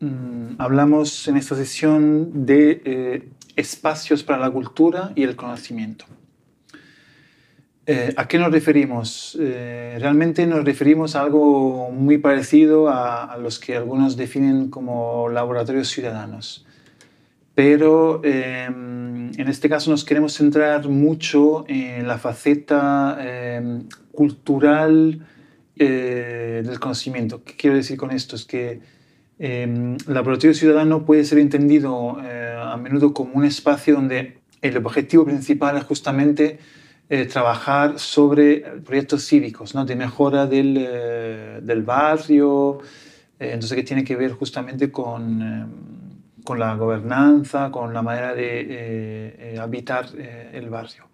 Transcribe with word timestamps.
Mm, 0.00 0.54
hablamos 0.56 1.28
en 1.28 1.36
esta 1.36 1.54
sesión 1.54 2.46
de 2.46 2.80
eh, 2.86 3.28
espacios 3.54 4.22
para 4.22 4.38
la 4.38 4.50
cultura 4.50 5.12
y 5.14 5.24
el 5.24 5.36
conocimiento. 5.36 6.06
Eh, 7.84 8.14
¿A 8.16 8.26
qué 8.26 8.38
nos 8.38 8.50
referimos? 8.50 9.36
Eh, 9.38 9.98
realmente 10.00 10.46
nos 10.46 10.64
referimos 10.64 11.16
a 11.16 11.20
algo 11.20 11.90
muy 11.90 12.16
parecido 12.16 12.88
a, 12.88 13.36
los 13.36 13.58
que 13.58 13.76
algunos 13.76 14.16
definen 14.16 14.70
como 14.70 15.28
laboratorios 15.28 15.88
ciudadanos. 15.88 16.66
Pero 17.54 18.22
em, 18.24 19.32
en 19.38 19.48
este 19.48 19.68
caso 19.68 19.90
nos 19.90 20.04
queremos 20.04 20.32
centrar 20.32 20.88
mucho 20.88 21.66
en 21.68 22.06
la 22.08 22.16
faceta 22.16 23.18
em, 23.20 23.82
cultural 24.12 25.26
del 25.76 26.78
conocimiento. 26.78 27.42
¿Qué 27.42 27.56
quiero 27.56 27.76
decir 27.76 27.96
con 27.96 28.10
esto? 28.10 28.36
Es 28.36 28.44
que 28.44 28.80
el 29.40 29.96
laboratorio 30.06 30.52
ciudadano 30.52 31.06
puede 31.06 31.24
ser 31.24 31.38
entendido 31.38 32.18
eh, 32.22 32.54
a 32.62 32.76
menudo 32.76 33.14
como 33.14 33.32
un 33.32 33.46
espacio 33.46 33.94
donde 33.94 34.36
el 34.60 34.76
objetivo 34.76 35.24
principal 35.24 35.78
es 35.78 35.84
justamente 35.84 36.58
eh, 37.08 37.24
trabajar 37.24 37.98
sobre 37.98 38.58
proyectos 38.84 39.26
cívicos, 39.26 39.74
¿no? 39.74 39.86
de 39.86 39.96
mejora 39.96 40.46
del, 40.46 40.76
eh, 40.78 41.60
del 41.62 41.82
barrio, 41.82 42.80
entonces 43.38 43.74
que 43.74 43.82
tiene 43.82 44.04
que 44.04 44.14
ver 44.14 44.32
justamente 44.32 44.92
con, 44.92 46.28
con 46.44 46.58
la 46.58 46.74
gobernanza, 46.76 47.70
con 47.70 47.94
la 47.94 48.02
manera 48.02 48.34
de 48.34 49.56
habitar 49.58 50.08
el 50.52 50.68
barrio. 50.68 51.06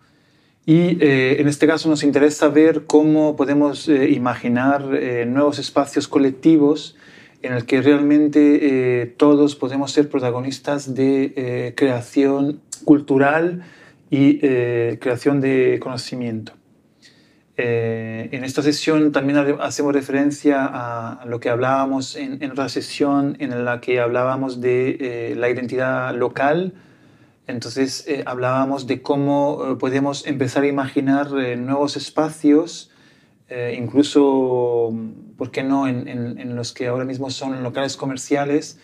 Y 0.66 0.98
en 1.00 1.47
este 1.47 1.69
caso 1.69 1.88
nos 1.88 2.02
interesa 2.02 2.48
ver 2.48 2.86
cómo 2.86 3.36
podemos 3.36 3.86
imaginar 3.86 4.82
nuevos 5.28 5.60
espacios 5.60 6.08
colectivos 6.08 6.97
en 7.42 7.52
el 7.52 7.66
que 7.66 7.82
realmente 7.82 9.02
eh, 9.02 9.06
todos 9.06 9.56
podemos 9.56 9.92
ser 9.92 10.08
protagonistas 10.08 10.94
de 10.94 11.32
eh, 11.36 11.74
creación 11.76 12.60
cultural 12.84 13.62
y 14.10 14.38
eh, 14.42 14.98
creación 15.00 15.40
de 15.40 15.78
conocimiento. 15.80 16.52
en 17.56 18.44
esta 18.44 18.62
sesión 18.62 19.12
también 19.12 19.38
hacemos 19.60 19.94
referencia 19.94 20.66
a 20.66 21.25
lo 21.25 21.41
que 21.41 21.48
hablábamos 21.48 22.14
en, 22.14 22.42
en 22.42 22.50
otra 22.50 22.69
sesión 22.69 23.36
en 23.41 23.64
la 23.64 23.80
que 23.80 23.98
hablábamos 23.98 24.60
de 24.60 25.34
la 25.36 25.48
identidad 25.48 26.14
local. 26.14 26.75
Entonces 27.46 28.06
hablábamos 28.26 28.86
de 28.86 29.00
cómo 29.00 29.78
podemos 29.78 30.26
empezar 30.26 30.64
a 30.64 30.66
imaginar 30.66 31.30
nuevos 31.56 31.96
espacios 31.96 32.91
eh, 33.48 33.76
incluso, 33.78 34.92
¿por 35.36 35.50
qué 35.50 35.62
no?, 35.62 35.86
en, 35.86 36.56
los 36.56 36.72
que 36.72 36.88
ahora 36.88 37.04
mismo 37.04 37.30
son 37.30 37.62
locales 37.62 37.96
comerciales, 37.96 38.78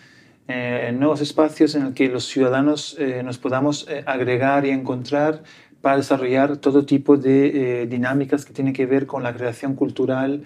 eh, 0.49 0.95
nuevos 0.97 1.21
espacios 1.21 1.75
en 1.75 1.85
los 1.85 1.95
que 1.95 2.09
los 2.09 2.27
ciudadanos 2.27 2.97
eh, 2.99 3.23
nos 3.25 3.39
podamos 3.39 3.89
agregar 4.07 4.67
y 4.67 4.71
encontrar 4.71 5.43
para 5.81 5.97
desarrollar 5.97 6.59
todo 6.59 6.85
tipo 6.85 7.17
de 7.17 7.87
dinámicas 7.89 8.45
que 8.45 8.53
tienen 8.53 8.73
que 8.73 8.87
ver 8.87 9.07
con 9.07 9.23
la 9.25 9.35
creación 9.35 9.75
cultural 9.75 10.45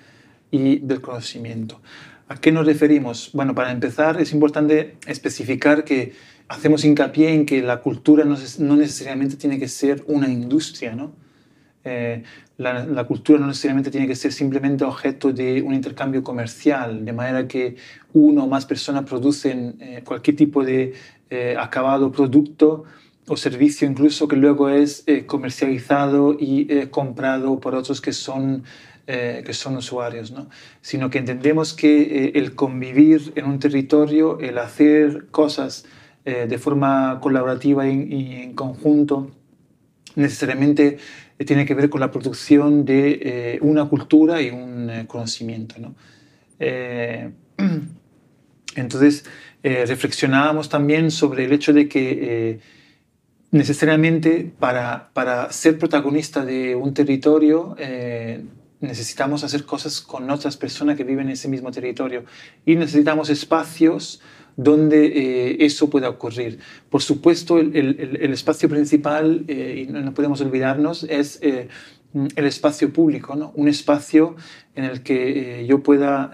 y 0.50 0.78
del 0.78 1.02
conocimiento. 1.02 1.82
¿A 2.28 2.36
qué 2.36 2.52
nos 2.52 2.64
referimos? 2.64 3.30
Bueno, 3.34 3.54
para 3.54 3.70
empezar 3.70 4.20
es 4.20 4.32
importante 4.32 4.96
especificar 5.06 5.84
que 5.84 6.14
hacemos 6.48 6.84
hincapié 6.84 7.34
en 7.34 7.44
que 7.44 7.62
la 7.62 7.82
cultura 7.82 8.24
no, 8.24 8.36
no 8.60 8.76
necesariamente 8.76 9.36
tiene 9.36 9.58
que 9.58 9.68
ser 9.68 10.04
una 10.06 10.28
industria, 10.28 10.94
¿no? 10.94 11.12
Eh, 11.86 12.24
la, 12.58 13.04
cultura 13.04 13.38
no 13.38 13.46
necesariamente 13.46 13.92
tiene 13.92 14.08
que 14.08 14.16
ser 14.16 14.32
simplemente 14.32 14.82
objeto 14.82 15.32
de 15.32 15.62
un 15.62 15.72
intercambio 15.72 16.24
comercial, 16.24 17.04
de 17.04 17.12
manera 17.12 17.46
que 17.46 17.76
uno 18.12 18.44
o 18.44 18.48
más 18.48 18.66
personas 18.66 19.04
producen 19.04 19.76
eh, 19.78 20.02
cualquier 20.04 20.36
tipo 20.36 20.64
de 20.64 20.94
eh, 21.30 21.54
acabado 21.56 22.10
producto 22.10 22.82
o 23.28 23.36
servicio 23.36 23.88
incluso 23.88 24.26
que 24.26 24.36
luego 24.36 24.68
es 24.68 25.04
comercializado 25.26 26.36
y 26.38 26.86
comprado 26.90 27.58
por 27.58 27.74
otros 27.74 28.00
que 28.00 28.12
son, 28.12 28.62
que 29.04 29.52
son 29.52 29.76
usuarios, 29.76 30.30
¿no? 30.30 30.48
sino 30.80 31.10
que 31.10 31.18
entendemos 31.18 31.74
que 31.74 32.30
el 32.36 32.54
convivir 32.54 33.32
en 33.34 33.46
un 33.46 33.58
territorio, 33.58 34.38
el 34.38 34.58
hacer 34.58 35.26
cosas 35.32 35.86
de 36.24 36.58
forma 36.58 37.18
colaborativa 37.20 37.88
y 37.88 38.42
en 38.44 38.54
conjunto, 38.54 39.32
necesariamente 40.14 40.98
tiene 41.44 41.66
que 41.66 41.74
ver 41.74 41.90
con 41.90 42.00
la 42.00 42.10
producción 42.10 42.84
de 42.84 43.20
eh, 43.22 43.58
una 43.60 43.84
cultura 43.86 44.40
y 44.40 44.50
un 44.50 44.88
eh, 44.90 45.04
conocimiento. 45.06 45.76
¿no? 45.78 45.94
entonces, 48.76 49.24
reflexionábamos 49.62 50.68
también 50.68 51.10
sobre 51.10 51.44
el 51.44 51.52
hecho 51.52 51.72
de 51.72 51.88
que 51.88 52.60
necesariamente 53.50 54.52
para, 54.58 55.10
para, 55.12 55.52
ser 55.52 55.78
protagonista 55.78 56.44
de 56.44 56.76
un 56.76 56.94
territorio 56.94 57.74
necesitamos 58.80 59.44
hacer 59.44 59.64
cosas 59.64 60.00
con 60.00 60.30
otras 60.30 60.56
personas 60.56 60.96
que 60.96 61.04
viven 61.04 61.26
en 61.26 61.32
ese 61.32 61.48
mismo 61.48 61.70
territorio 61.70 62.24
y 62.64 62.76
necesitamos 62.76 63.28
espacios 63.30 64.20
donde 64.56 65.06
eh, 65.06 65.56
eso 65.60 65.88
pueda 65.88 66.08
ocurrir. 66.08 66.58
Por 66.88 67.02
supuesto, 67.02 67.58
el, 67.58 67.76
el, 67.76 68.32
espacio 68.32 68.68
principal, 68.68 69.44
eh, 69.48 69.86
y 69.86 69.92
no, 69.92 70.12
podemos 70.14 70.40
olvidarnos, 70.40 71.04
es 71.04 71.38
eh, 71.42 71.68
el 72.34 72.46
espacio 72.46 72.92
público, 72.92 73.36
¿no? 73.36 73.52
un 73.54 73.68
espacio 73.68 74.36
en 74.74 74.84
el 74.84 75.02
que 75.02 75.66
yo 75.68 75.82
pueda 75.82 76.32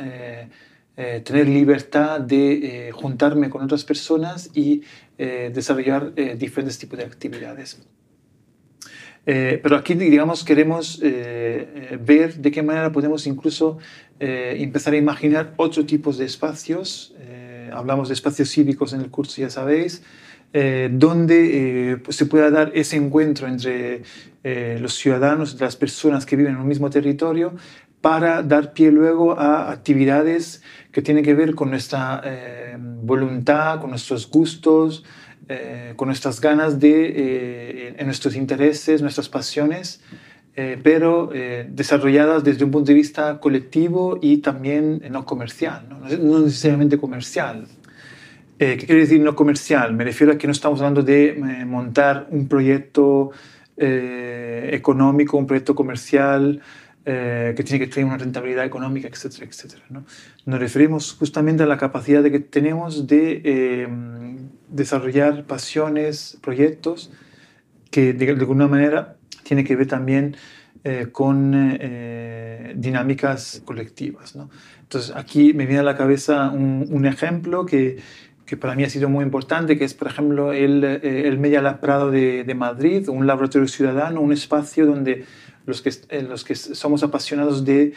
tener 1.24 1.48
libertad 1.48 2.20
de 2.20 2.90
juntarme 2.92 3.50
con 3.50 3.62
otras 3.62 3.82
personas 3.82 4.50
y 4.54 4.82
desarrollar 5.16 6.14
diferentes 6.36 6.78
tipos 6.78 6.98
de 6.98 7.04
actividades. 7.04 7.80
pero 9.24 9.76
aquí, 9.76 9.94
digamos, 9.94 10.44
queremos 10.44 11.00
ver 11.00 12.34
de 12.36 12.50
qué 12.52 12.62
manera 12.62 12.92
podemos 12.92 13.26
incluso 13.26 13.78
empezar 14.20 14.92
a 14.92 14.98
imaginar 14.98 15.54
otros 15.56 15.86
tipos 15.86 16.18
de 16.18 16.26
espacios 16.26 17.12
hablamos 17.72 18.08
de 18.08 18.14
espacios 18.14 18.50
cívicos 18.50 18.92
en 18.92 19.00
el 19.00 19.10
curso, 19.10 19.40
ya 19.40 19.50
sabéis, 19.50 20.02
eh, 20.54 20.90
donde 20.92 21.92
eh, 21.92 21.96
pues 21.96 22.16
se 22.16 22.26
pueda 22.26 22.50
dar 22.50 22.72
ese 22.74 22.96
encuentro 22.96 23.48
entre 23.48 24.02
eh, 24.44 24.78
los 24.80 24.94
ciudadanos, 24.94 25.58
las 25.58 25.76
personas 25.76 26.26
que 26.26 26.36
viven 26.36 26.52
en 26.52 26.60
un 26.60 26.68
mismo 26.68 26.90
territorio, 26.90 27.54
para 28.02 28.42
dar 28.42 28.74
pie 28.74 28.90
luego 28.90 29.38
a 29.38 29.70
actividades 29.70 30.62
que 30.90 31.00
tienen 31.00 31.24
que 31.24 31.34
ver 31.34 31.54
con 31.54 31.70
nuestra 31.70 32.20
voluntad, 33.00 33.80
con 33.80 33.90
nuestros 33.90 34.28
gustos, 34.28 35.04
con 35.94 36.08
nuestras 36.08 36.40
ganas 36.40 36.80
de, 36.80 37.94
en 37.96 38.06
nuestros 38.06 38.34
intereses, 38.34 39.02
nuestras 39.02 39.28
pasiones. 39.28 40.00
Pero 40.54 41.30
desarrolladas 41.68 42.44
desde 42.44 42.64
un 42.64 42.70
punto 42.70 42.88
de 42.88 42.94
vista 42.94 43.40
colectivo 43.40 44.18
y 44.20 44.38
también 44.38 45.02
no 45.10 45.24
comercial, 45.24 45.86
no, 45.88 46.00
no 46.18 46.40
necesariamente 46.40 46.98
comercial, 46.98 47.66
eh, 48.62 48.76
¿Qué 48.78 48.86
quiere 48.86 49.00
decir 49.00 49.20
no 49.20 49.34
comercial? 49.34 49.92
Me 49.92 50.04
refiero 50.04 50.32
a 50.32 50.38
que 50.38 50.46
no 50.46 50.52
estamos 50.52 50.78
hablando 50.80 51.02
de 51.02 51.30
eh, 51.30 51.64
montar 51.64 52.28
un 52.30 52.46
proyecto 52.46 53.32
eh, 53.76 54.70
económico, 54.72 55.36
un 55.36 55.48
proyecto 55.48 55.74
comercial 55.74 56.60
que 57.04 57.64
tiene 57.64 57.84
que 57.84 57.88
tener 57.88 58.06
una 58.06 58.16
rentabilidad 58.16 58.64
económica, 58.64 59.08
etcétera, 59.08 59.46
etcétera. 59.46 59.82
¿no? 59.90 60.04
Nos 60.46 60.60
referimos 60.60 61.14
justamente 61.14 61.64
a 61.64 61.66
la 61.66 61.76
capacidad 61.76 62.22
de 62.22 62.30
que 62.30 62.38
tenemos 62.38 63.08
de 63.08 64.38
desarrollar 64.68 65.42
pasiones, 65.42 66.38
proyectos 66.40 67.10
que 67.90 68.12
de, 68.12 68.30
alguna 68.30 68.68
manera 68.68 69.16
tiene 69.52 69.64
que 69.64 69.76
ver 69.76 69.86
también 69.86 70.34
eh, 70.82 71.08
con 71.12 71.52
eh, 71.54 72.72
dinámicas 72.74 73.60
colectivas. 73.66 74.34
¿no? 74.34 74.48
Entonces 74.80 75.14
aquí 75.14 75.52
me 75.52 75.66
viene 75.66 75.80
a 75.80 75.82
la 75.82 75.94
cabeza 75.94 76.50
un, 76.50 77.04
ejemplo 77.04 77.66
que, 77.66 77.98
que, 78.46 78.56
para 78.56 78.74
mí 78.74 78.82
ha 78.84 78.88
sido 78.88 79.10
muy 79.10 79.22
importante, 79.22 79.76
que 79.76 79.84
es 79.84 79.92
por 79.92 80.08
ejemplo 80.08 80.54
el, 80.54 80.82
eh, 80.84 81.28
el 81.28 81.38
Media 81.38 81.60
Lab 81.60 81.80
Prado 81.80 82.10
de, 82.10 82.44
de, 82.44 82.54
Madrid, 82.54 83.10
un 83.10 83.26
laboratorio 83.26 83.68
ciudadano, 83.68 84.22
un 84.22 84.32
espacio 84.32 84.86
donde 84.86 85.26
los 85.66 85.82
que, 85.82 85.90
los 86.22 86.42
que 86.42 86.54
somos 86.54 87.02
apasionados 87.02 87.66
de 87.66 87.92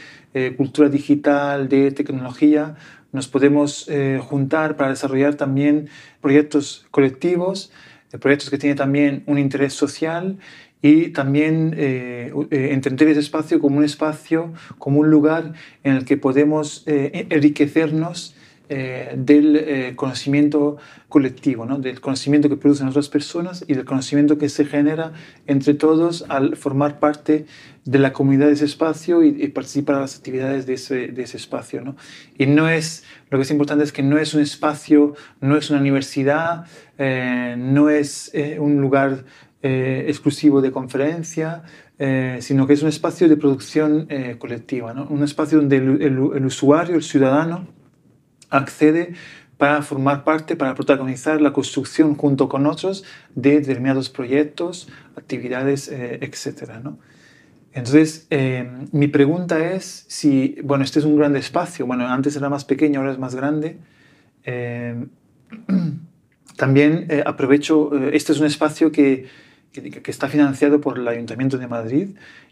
cultura 0.58 0.90
digital, 0.90 1.70
de 1.70 1.92
tecnología, 1.92 2.76
nos 3.14 3.30
podemos 3.30 3.90
juntar 4.28 4.76
para 4.76 4.90
desarrollar 4.90 5.36
también 5.36 5.88
proyectos 6.22 6.86
colectivos, 6.92 7.72
proyectos 8.20 8.50
que 8.50 8.58
tienen 8.58 8.78
también 8.78 9.24
un 9.26 9.40
interés 9.40 9.74
social 9.74 10.38
y 10.86 11.10
también 11.10 11.74
eh, 11.78 12.32
eh, 12.52 12.70
entender 12.72 13.08
ese 13.08 13.20
espacio 13.20 13.60
como 13.60 13.80
un 13.80 13.84
espacio, 13.84 14.54
como 14.78 15.00
un 15.00 15.10
lugar 15.10 15.54
en 15.84 15.96
el 15.96 16.06
que 16.06 16.16
podemos 16.16 16.84
eh, 16.86 17.26
enriquecernos 17.32 18.36
del 18.68 19.94
conocimiento 19.96 20.78
colectivo, 21.08 21.68
¿no? 21.68 21.78
del 21.78 22.02
conocimiento 22.02 22.50
que 22.50 22.58
producen 22.58 22.88
otras 22.88 23.10
personas 23.10 23.64
y 23.68 23.76
del 23.76 23.86
conocimiento 23.86 24.40
que 24.40 24.50
se 24.50 24.66
genera 24.66 25.14
entre 25.46 25.76
todos 25.76 26.26
al 26.30 26.56
formar 26.56 26.98
parte 26.98 27.46
de 27.84 28.00
la 28.00 28.12
comunidad 28.12 28.48
de 28.48 28.54
ese 28.54 28.66
espacio 28.66 29.24
y, 29.24 29.48
participar 29.50 29.98
en 29.98 30.02
las 30.02 30.18
actividades 30.18 30.66
de 30.66 30.74
ese, 30.74 31.10
de 31.10 31.22
ese 31.22 31.38
espacio. 31.38 31.82
¿no? 31.82 31.96
Y 32.40 32.48
no 32.48 32.68
es, 32.68 33.04
lo 33.30 33.38
que 33.38 33.44
es 33.44 33.52
importante 33.52 33.84
es 33.84 33.92
que 33.92 34.02
no 34.02 34.18
es 34.18 34.34
un 34.34 34.42
espacio, 34.42 35.14
no 35.42 35.58
es 35.58 35.70
una 35.70 35.80
universidad, 35.80 36.66
no 36.98 37.92
es 37.92 38.32
un 38.58 38.82
lugar 38.82 39.26
eh, 39.68 40.06
exclusivo 40.10 40.62
de 40.62 40.72
conferencia, 40.72 41.64
eh, 41.98 42.38
sino 42.40 42.68
que 42.68 42.74
es 42.74 42.84
un 42.84 42.90
espacio 42.90 43.28
de 43.28 43.36
producción 43.36 44.06
eh, 44.10 44.36
colectiva, 44.38 44.94
un 45.10 45.24
espacio 45.24 45.58
donde 45.58 45.78
el, 45.78 46.46
usuario, 46.46 46.96
el 46.96 47.02
ciudadano, 47.02 47.68
accede 48.52 49.16
para 49.58 49.82
formar 49.82 50.24
parte, 50.24 50.56
para 50.56 50.76
protagonizar 50.76 51.42
la 51.42 51.52
construcción 51.52 52.14
junto 52.14 52.48
con 52.48 52.68
otros 52.68 53.06
de 53.34 53.60
determinados 53.60 54.12
proyectos, 54.12 54.88
actividades, 55.16 55.92
etc. 55.92 56.70
Entonces, 57.74 58.28
mi 58.92 59.08
pregunta 59.08 59.74
es 59.74 60.06
si, 60.08 60.58
bueno, 60.64 60.84
este 60.84 61.00
es 61.00 61.06
un 61.06 61.18
gran 61.18 61.36
espacio, 61.36 61.88
bueno, 61.88 62.08
antes 62.08 62.36
era 62.36 62.50
más 62.50 62.66
pequeño, 62.66 63.00
ahora 63.00 63.14
es 63.14 63.18
más 63.18 63.34
grande. 63.34 63.80
también 66.56 67.08
aprovecho, 67.26 67.92
este 68.12 68.32
es 68.32 68.40
un 68.40 68.46
espacio 68.46 68.92
que, 68.92 69.26
que, 69.82 70.12
está 70.12 70.28
financiado 70.28 70.82
por 70.82 71.00
el 71.00 71.08
Ayuntamiento 71.08 71.58
de 71.58 71.68
Madrid. 71.68 72.10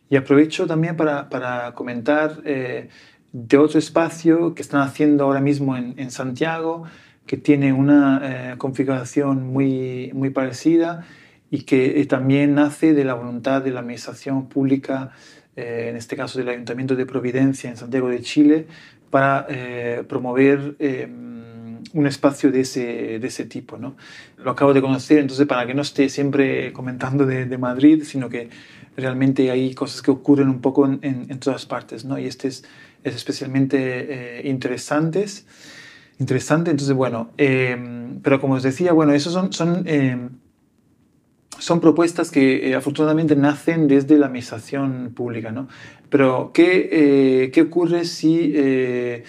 Y 0.10 0.16
aprovecho 0.16 0.68
también 0.68 0.96
para, 0.96 1.74
comentar 1.76 2.42
eh, 2.46 2.90
de 3.32 3.58
otro 3.58 3.80
espacio 3.80 4.54
que 4.54 4.62
están 4.62 4.82
haciendo 4.82 5.24
ahora 5.24 5.42
mismo 5.42 5.76
en, 5.76 5.96
en 5.98 6.12
Santiago, 6.12 6.84
que 7.26 7.38
tiene 7.38 7.74
una 7.74 8.22
eh, 8.24 8.58
configuración 8.58 9.48
muy, 9.48 10.12
muy 10.14 10.30
parecida 10.30 11.06
y 11.50 11.64
que 11.64 12.02
eh, 12.02 12.06
también 12.06 12.56
nace 12.56 12.94
de 12.94 13.06
la 13.06 13.14
voluntad 13.14 13.62
de 13.62 13.72
la 13.72 13.80
Administración 13.80 14.50
Pública, 14.50 15.12
en 15.56 15.96
este 15.96 16.16
caso 16.16 16.40
del 16.40 16.50
Ayuntamiento 16.50 16.96
de 16.96 17.06
Providencia 17.06 17.70
en 17.70 17.78
Santiago 17.78 18.10
de 18.10 18.22
Chile, 18.22 18.66
para 19.12 19.46
promover 20.08 20.76
un 21.94 22.08
espacio 22.08 22.52
de 22.52 22.62
ese, 22.62 23.20
de 23.20 23.28
ese 23.28 23.46
tipo. 23.46 23.78
¿no? 23.78 23.96
Lo 24.38 24.52
acabo 24.52 24.74
de 24.74 24.82
conocer, 24.82 25.20
entonces 25.20 25.48
para 25.48 25.66
que 25.66 25.74
no 25.74 25.82
esté 25.82 26.10
siempre 26.10 26.74
comentando 26.74 27.26
de, 27.26 27.58
Madrid, 27.58 28.04
sino 28.04 28.30
que 28.30 28.50
realmente 28.98 29.50
hay 29.52 29.74
cosas 29.74 30.02
que 30.02 30.12
ocurren 30.12 30.50
un 30.50 30.60
poco 30.60 30.86
en, 30.86 31.40
todas 31.40 31.66
partes. 31.66 32.04
¿no? 32.04 32.18
Y 32.18 32.26
este 32.26 32.48
es, 32.48 32.64
es 33.04 33.16
especialmente 33.16 33.78
eh, 34.40 34.50
interesante. 34.50 35.26
Interesante, 36.20 36.72
entonces 36.72 36.96
bueno, 36.96 37.32
eh, 37.38 37.78
pero 38.22 38.40
como 38.40 38.56
os 38.56 38.64
decía, 38.64 38.94
bueno, 38.94 39.14
esos 39.14 39.34
son, 39.34 39.52
son, 39.52 39.84
eh, 39.88 40.30
son 41.60 41.80
propuestas 41.80 42.32
que 42.32 42.74
afortunadamente 42.76 43.36
nacen 43.36 43.88
desde 43.88 44.18
la 44.18 44.28
administración 44.28 45.12
pública, 45.16 45.52
¿no? 45.52 45.68
Pero 46.10 46.52
¿qué, 46.54 47.50
qué 47.52 47.62
ocurre 47.62 48.06
si 48.06 48.54
eh, 48.56 49.24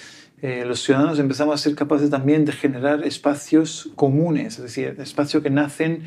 los 0.44 0.82
ciudadanos 0.82 1.18
empezamos 1.18 1.54
a 1.54 1.58
ser 1.58 1.74
capaces 1.74 2.10
también 2.10 2.44
de 2.44 2.52
generar 2.52 3.02
espacios 3.02 3.90
comunes, 3.96 4.58
es 4.58 4.62
decir, 4.62 4.94
espacios 4.98 5.42
que 5.42 5.48
nacen 5.48 6.02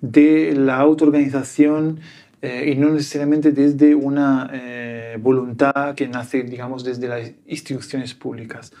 de 0.00 0.54
la 0.56 0.78
autoorganización 0.78 2.00
eh, 2.40 2.72
y 2.72 2.76
no 2.76 2.88
necesariamente 2.88 3.52
desde 3.52 3.94
una 3.94 4.50
eh, 4.50 5.18
voluntad 5.20 5.94
que 5.94 6.08
nace, 6.08 6.42
digamos, 6.42 6.84
desde 6.84 7.06
las 7.06 7.32
instituciones 7.46 8.14
públicas. 8.14 8.72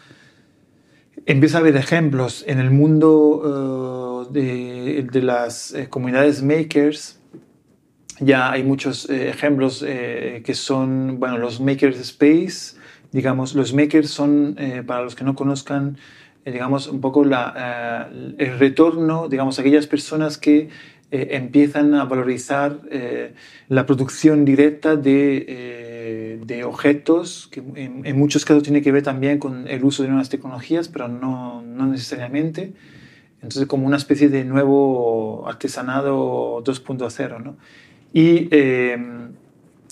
Empieza 1.26 1.58
a 1.58 1.60
haber 1.60 1.76
ejemplos 1.76 2.42
en 2.48 2.58
el 2.58 2.70
mundo 2.70 4.28
de, 4.32 5.06
de, 5.12 5.22
las 5.22 5.74
comunidades 5.90 6.42
makers. 6.42 7.20
Ya 8.18 8.50
hay 8.50 8.64
muchos 8.64 9.10
ejemplos 9.10 9.84
que 9.84 10.54
son, 10.54 11.20
bueno, 11.20 11.36
los 11.38 11.60
makers 11.60 12.00
space, 12.00 12.80
digamos, 13.12 13.54
los 13.54 13.74
makers 13.74 14.10
son, 14.10 14.56
eh, 14.58 14.82
para 14.84 15.02
los 15.02 15.14
que 15.14 15.24
no 15.24 15.34
conozcan, 15.34 15.98
eh, 16.44 16.52
digamos, 16.52 16.88
un 16.88 17.00
poco 17.00 17.24
la, 17.24 18.08
eh, 18.08 18.34
el 18.38 18.58
retorno, 18.58 19.28
digamos, 19.28 19.58
aquellas 19.58 19.86
personas 19.86 20.38
que 20.38 20.68
empiezan 21.14 21.94
a 21.94 22.06
valorizar 22.06 22.80
la 23.68 23.84
producción 23.84 24.46
directa 24.46 24.96
de, 24.96 26.40
de 26.42 26.64
objetos, 26.64 27.50
que 27.50 27.62
en, 27.76 28.18
muchos 28.18 28.46
casos 28.46 28.62
tiene 28.62 28.80
que 28.80 28.92
ver 28.92 29.02
también 29.02 29.38
con 29.38 29.68
el 29.68 29.84
uso 29.84 30.04
de 30.04 30.08
nuevas 30.08 30.30
tecnologías, 30.30 30.88
pero 30.88 31.08
no, 31.08 31.60
no 31.60 31.84
necesariamente. 31.84 32.72
Entonces, 33.42 33.66
como 33.66 33.86
una 33.86 33.98
especie 33.98 34.30
de 34.30 34.44
nuevo 34.44 35.46
artesanado 35.46 36.64
2.0, 36.64 37.42
¿no? 37.44 37.58
Y 38.14 38.48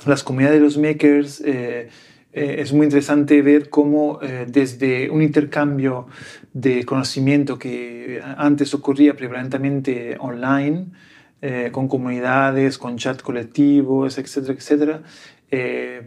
las 0.06 0.22
comunidades 0.22 0.58
de 0.58 0.64
los 0.64 0.78
makers 0.78 1.42
eh, 1.44 1.88
es 2.32 2.72
muy 2.72 2.86
interesante 2.86 3.42
ver 3.42 3.70
cómo 3.70 4.20
eh, 4.22 4.46
desde 4.48 5.10
un 5.10 5.22
intercambio 5.22 6.06
de 6.52 6.84
conocimiento 6.84 7.58
que 7.58 8.20
antes 8.36 8.72
ocurría 8.72 9.16
prevalentemente 9.16 10.16
online, 10.20 10.86
eh, 11.42 11.70
con 11.72 11.88
comunidades, 11.88 12.78
con 12.78 12.98
chat 12.98 13.20
colectivos, 13.22 14.18
etcétera, 14.18 14.54
etcétera, 14.54 15.02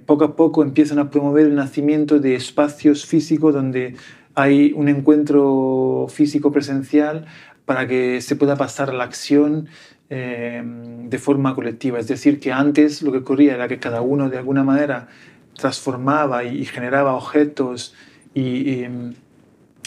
poco 0.06 0.24
a 0.24 0.36
poco 0.38 0.64
empiezan 0.64 1.00
a 1.00 1.10
promover 1.10 1.48
el 1.48 1.56
nacimiento 1.56 2.20
de 2.20 2.36
espacios 2.36 3.06
físicos 3.06 3.54
donde 3.54 3.96
hay 4.36 4.72
un 4.74 4.88
encuentro 4.88 6.08
físico 6.10 6.54
presencial 6.54 7.26
para 7.66 7.86
que 7.86 8.22
se 8.22 8.38
pueda 8.38 8.56
pasar 8.56 8.92
a 8.92 8.94
la 8.94 9.04
acción 9.04 9.68
de 10.10 11.18
forma 11.20 11.56
colectiva. 11.56 12.00
Es 12.00 12.08
decir, 12.08 12.40
que 12.40 12.54
antes 12.54 13.02
lo 13.02 13.12
que 13.12 13.18
ocurría 13.18 13.56
era 13.56 13.68
que 13.68 13.80
cada 13.80 14.02
uno 14.02 14.30
de 14.30 14.38
alguna 14.38 14.64
manera 14.64 15.10
transformaba 15.56 16.44
y, 16.44 16.66
generaba 16.66 17.14
objetos 17.14 17.94
y, 18.34 18.86
mm, 18.88 19.14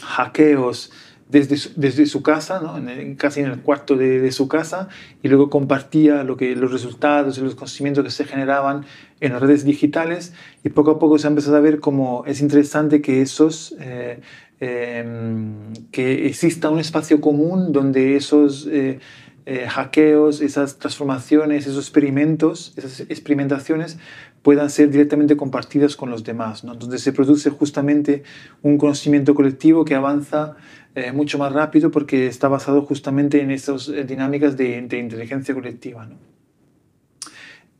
hackeos 0.02 0.92
desde 1.28 1.56
su, 1.56 1.70
desde 1.76 2.06
su 2.06 2.22
casa, 2.22 2.60
¿no? 2.60 2.76
en 2.76 3.16
casi 3.16 3.40
en 3.40 3.46
el 3.46 3.60
cuarto 3.60 3.96
de, 3.96 4.30
su 4.30 4.48
casa, 4.48 4.88
y 5.22 5.28
luego 5.28 5.50
compartía 5.50 6.22
lo 6.22 6.36
que, 6.36 6.54
los 6.54 6.72
resultados 6.72 7.38
y 7.38 7.40
los 7.40 7.54
conocimientos 7.54 8.04
que 8.04 8.10
se 8.10 8.24
generaban 8.24 8.84
en 9.20 9.32
las 9.32 9.42
redes 9.42 9.64
digitales, 9.64 10.34
y 10.62 10.68
poco 10.68 10.92
a 10.92 10.98
poco 10.98 11.18
se 11.18 11.26
ha 11.26 11.30
empezado 11.30 11.56
a 11.56 11.60
ver 11.60 11.80
cómo 11.80 12.24
es 12.26 12.40
interesante 12.40 13.00
que 13.00 13.22
esos... 13.22 13.74
Eh, 13.80 14.20
em, 14.58 15.74
que 15.90 16.26
exista 16.26 16.70
un 16.70 16.78
espacio 16.78 17.20
común 17.20 17.72
donde 17.72 18.16
esos 18.16 18.66
eh, 18.66 19.00
eh, 19.44 19.66
hackeos, 19.68 20.40
esas 20.40 20.78
transformaciones, 20.78 21.66
esos 21.66 21.84
experimentos, 21.84 22.72
esas 22.76 23.00
experimentaciones 23.00 23.98
puedan 24.46 24.70
ser 24.70 24.90
directamente 24.90 25.36
compartidas 25.36 25.96
con 25.96 26.08
los 26.08 26.22
demás. 26.22 26.62
¿no? 26.62 26.74
Entonces 26.74 27.02
se 27.02 27.12
produce 27.12 27.50
justamente 27.50 28.22
un 28.62 28.78
conocimiento 28.78 29.34
colectivo 29.34 29.84
que 29.84 29.96
avanza 29.96 30.54
eh, 30.94 31.10
mucho 31.10 31.36
más 31.36 31.52
rápido 31.52 31.90
porque 31.90 32.28
está 32.28 32.46
basado 32.46 32.82
justamente 32.82 33.40
en 33.40 33.50
esas 33.50 33.88
eh, 33.88 34.04
dinámicas 34.04 34.56
de, 34.56 34.78
inteligencia 34.78 35.52
colectiva. 35.52 36.06
¿no? 36.06 36.14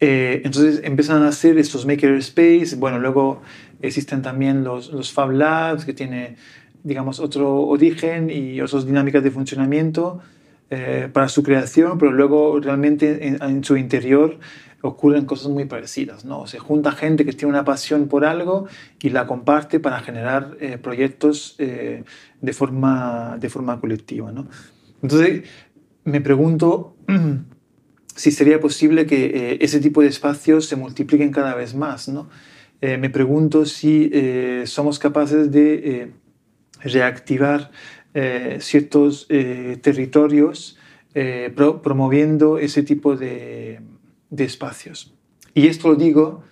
Eh, 0.00 0.42
entonces 0.44 0.80
empiezan 0.82 1.18
a 1.18 1.26
nacer 1.26 1.56
estos 1.56 1.86
makerspace, 1.86 2.74
bueno, 2.76 2.98
luego 2.98 3.42
existen 3.80 4.20
también 4.20 4.64
los, 4.64 4.90
los 4.90 5.12
Fab 5.12 5.30
Labs 5.30 5.84
que 5.84 5.92
tienen, 5.92 6.34
digamos, 6.82 7.20
otro 7.20 7.60
origen 7.60 8.28
y 8.28 8.60
otras 8.60 8.86
dinámicas 8.86 9.22
de 9.22 9.30
funcionamiento 9.30 10.20
para 11.12 11.28
su 11.28 11.44
creación, 11.44 11.96
pero 11.96 12.10
luego 12.10 12.58
realmente 12.58 13.28
en, 13.28 13.40
en 13.40 13.62
su 13.62 13.76
interior 13.76 14.40
ocurren 14.88 15.24
cosas 15.24 15.48
muy 15.48 15.64
parecidas, 15.64 16.24
¿no? 16.24 16.46
Se 16.46 16.58
junta 16.58 16.92
gente 16.92 17.24
que 17.24 17.32
tiene 17.32 17.52
una 17.52 17.64
pasión 17.64 18.08
por 18.08 18.24
algo 18.24 18.66
y 19.00 19.10
la 19.10 19.26
comparte 19.26 19.80
para 19.80 20.00
generar 20.00 20.56
eh, 20.60 20.78
proyectos 20.78 21.54
eh, 21.58 22.04
de, 22.40 22.52
forma, 22.52 23.36
de 23.38 23.48
forma 23.48 23.80
colectiva, 23.80 24.32
¿no? 24.32 24.48
Entonces, 25.02 25.44
me 26.04 26.20
pregunto 26.20 26.96
si 28.16 28.30
sería 28.30 28.60
posible 28.60 29.06
que 29.06 29.26
eh, 29.26 29.58
ese 29.60 29.78
tipo 29.80 30.00
de 30.00 30.08
espacios 30.08 30.66
se 30.66 30.76
multipliquen 30.76 31.30
cada 31.30 31.54
vez 31.54 31.74
más. 31.74 32.08
¿no? 32.08 32.28
Eh, 32.80 32.96
me 32.96 33.10
pregunto 33.10 33.66
si 33.66 34.10
eh, 34.12 34.62
somos 34.66 34.98
capaces 34.98 35.52
de 35.52 36.12
reactivar 36.80 37.70
ciertos 38.60 39.28
territorios 39.28 40.78
promoviendo 41.82 42.56
ese 42.56 42.82
tipo 42.82 43.14
de, 43.14 43.80
de, 44.36 44.44
espacios. 44.44 45.14
Y 45.54 45.66
esto 45.66 45.88
lo 45.88 45.94
digo, 45.96 46.42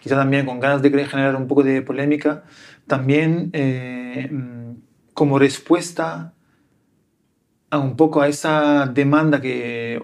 quizá 0.00 0.16
también 0.16 0.46
con 0.46 0.60
ganas 0.60 0.82
de 0.82 0.90
generar 0.90 1.36
un 1.36 1.46
poco 1.46 1.62
de 1.62 1.82
polémica, 1.82 2.44
también 2.86 3.52
mm, 3.52 5.12
como 5.14 5.38
respuesta 5.38 6.32
un 7.72 7.96
poco 7.96 8.22
a 8.22 8.28
esa 8.28 8.86
demanda 8.86 9.40
que 9.40 10.00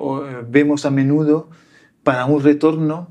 vemos 0.49 0.85
a 0.85 0.91
menudo 0.91 1.49
para 2.03 2.27
un 2.27 2.43
retorno, 2.43 3.09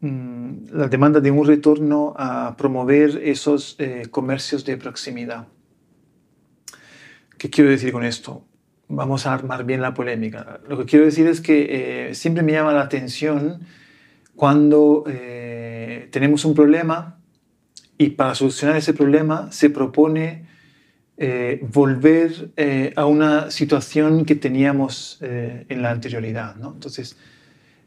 mm, 0.00 0.66
la 0.72 0.88
demanda 0.88 1.20
de 1.20 1.30
un 1.30 1.46
retorno 1.46 2.14
a 2.16 2.56
promover 2.56 3.20
esos 3.22 3.76
eh, 3.78 4.06
comercios 4.10 4.64
de 4.64 4.76
proximidad. 4.76 5.48
¿Qué 7.38 7.50
quiero 7.50 7.70
decir 7.70 7.92
con 7.92 8.04
esto? 8.04 8.44
Vamos 8.88 9.26
a 9.26 9.34
armar 9.34 9.64
bien 9.64 9.80
la 9.80 9.94
polémica. 9.94 10.60
Lo 10.68 10.78
que 10.78 10.84
quiero 10.84 11.04
decir 11.04 11.26
es 11.26 11.40
que 11.40 12.08
eh, 12.10 12.14
siempre 12.14 12.42
me 12.42 12.52
llama 12.52 12.72
la 12.72 12.82
atención 12.82 13.60
cuando 14.34 15.04
eh, 15.08 16.08
tenemos 16.12 16.44
un 16.44 16.54
problema 16.54 17.18
y 17.98 18.10
para 18.10 18.34
solucionar 18.34 18.76
ese 18.76 18.94
problema 18.94 19.50
se 19.50 19.70
propone 19.70 20.44
eh, 21.18 21.60
volver 21.72 22.50
eh, 22.58 22.92
a 22.94 23.06
una 23.06 23.50
situación 23.50 24.26
que 24.26 24.34
teníamos 24.34 25.18
eh, 25.22 25.64
en 25.70 25.80
la 25.80 25.90
anterioridad. 25.90 26.56
¿no? 26.56 26.72
Entonces, 26.74 27.16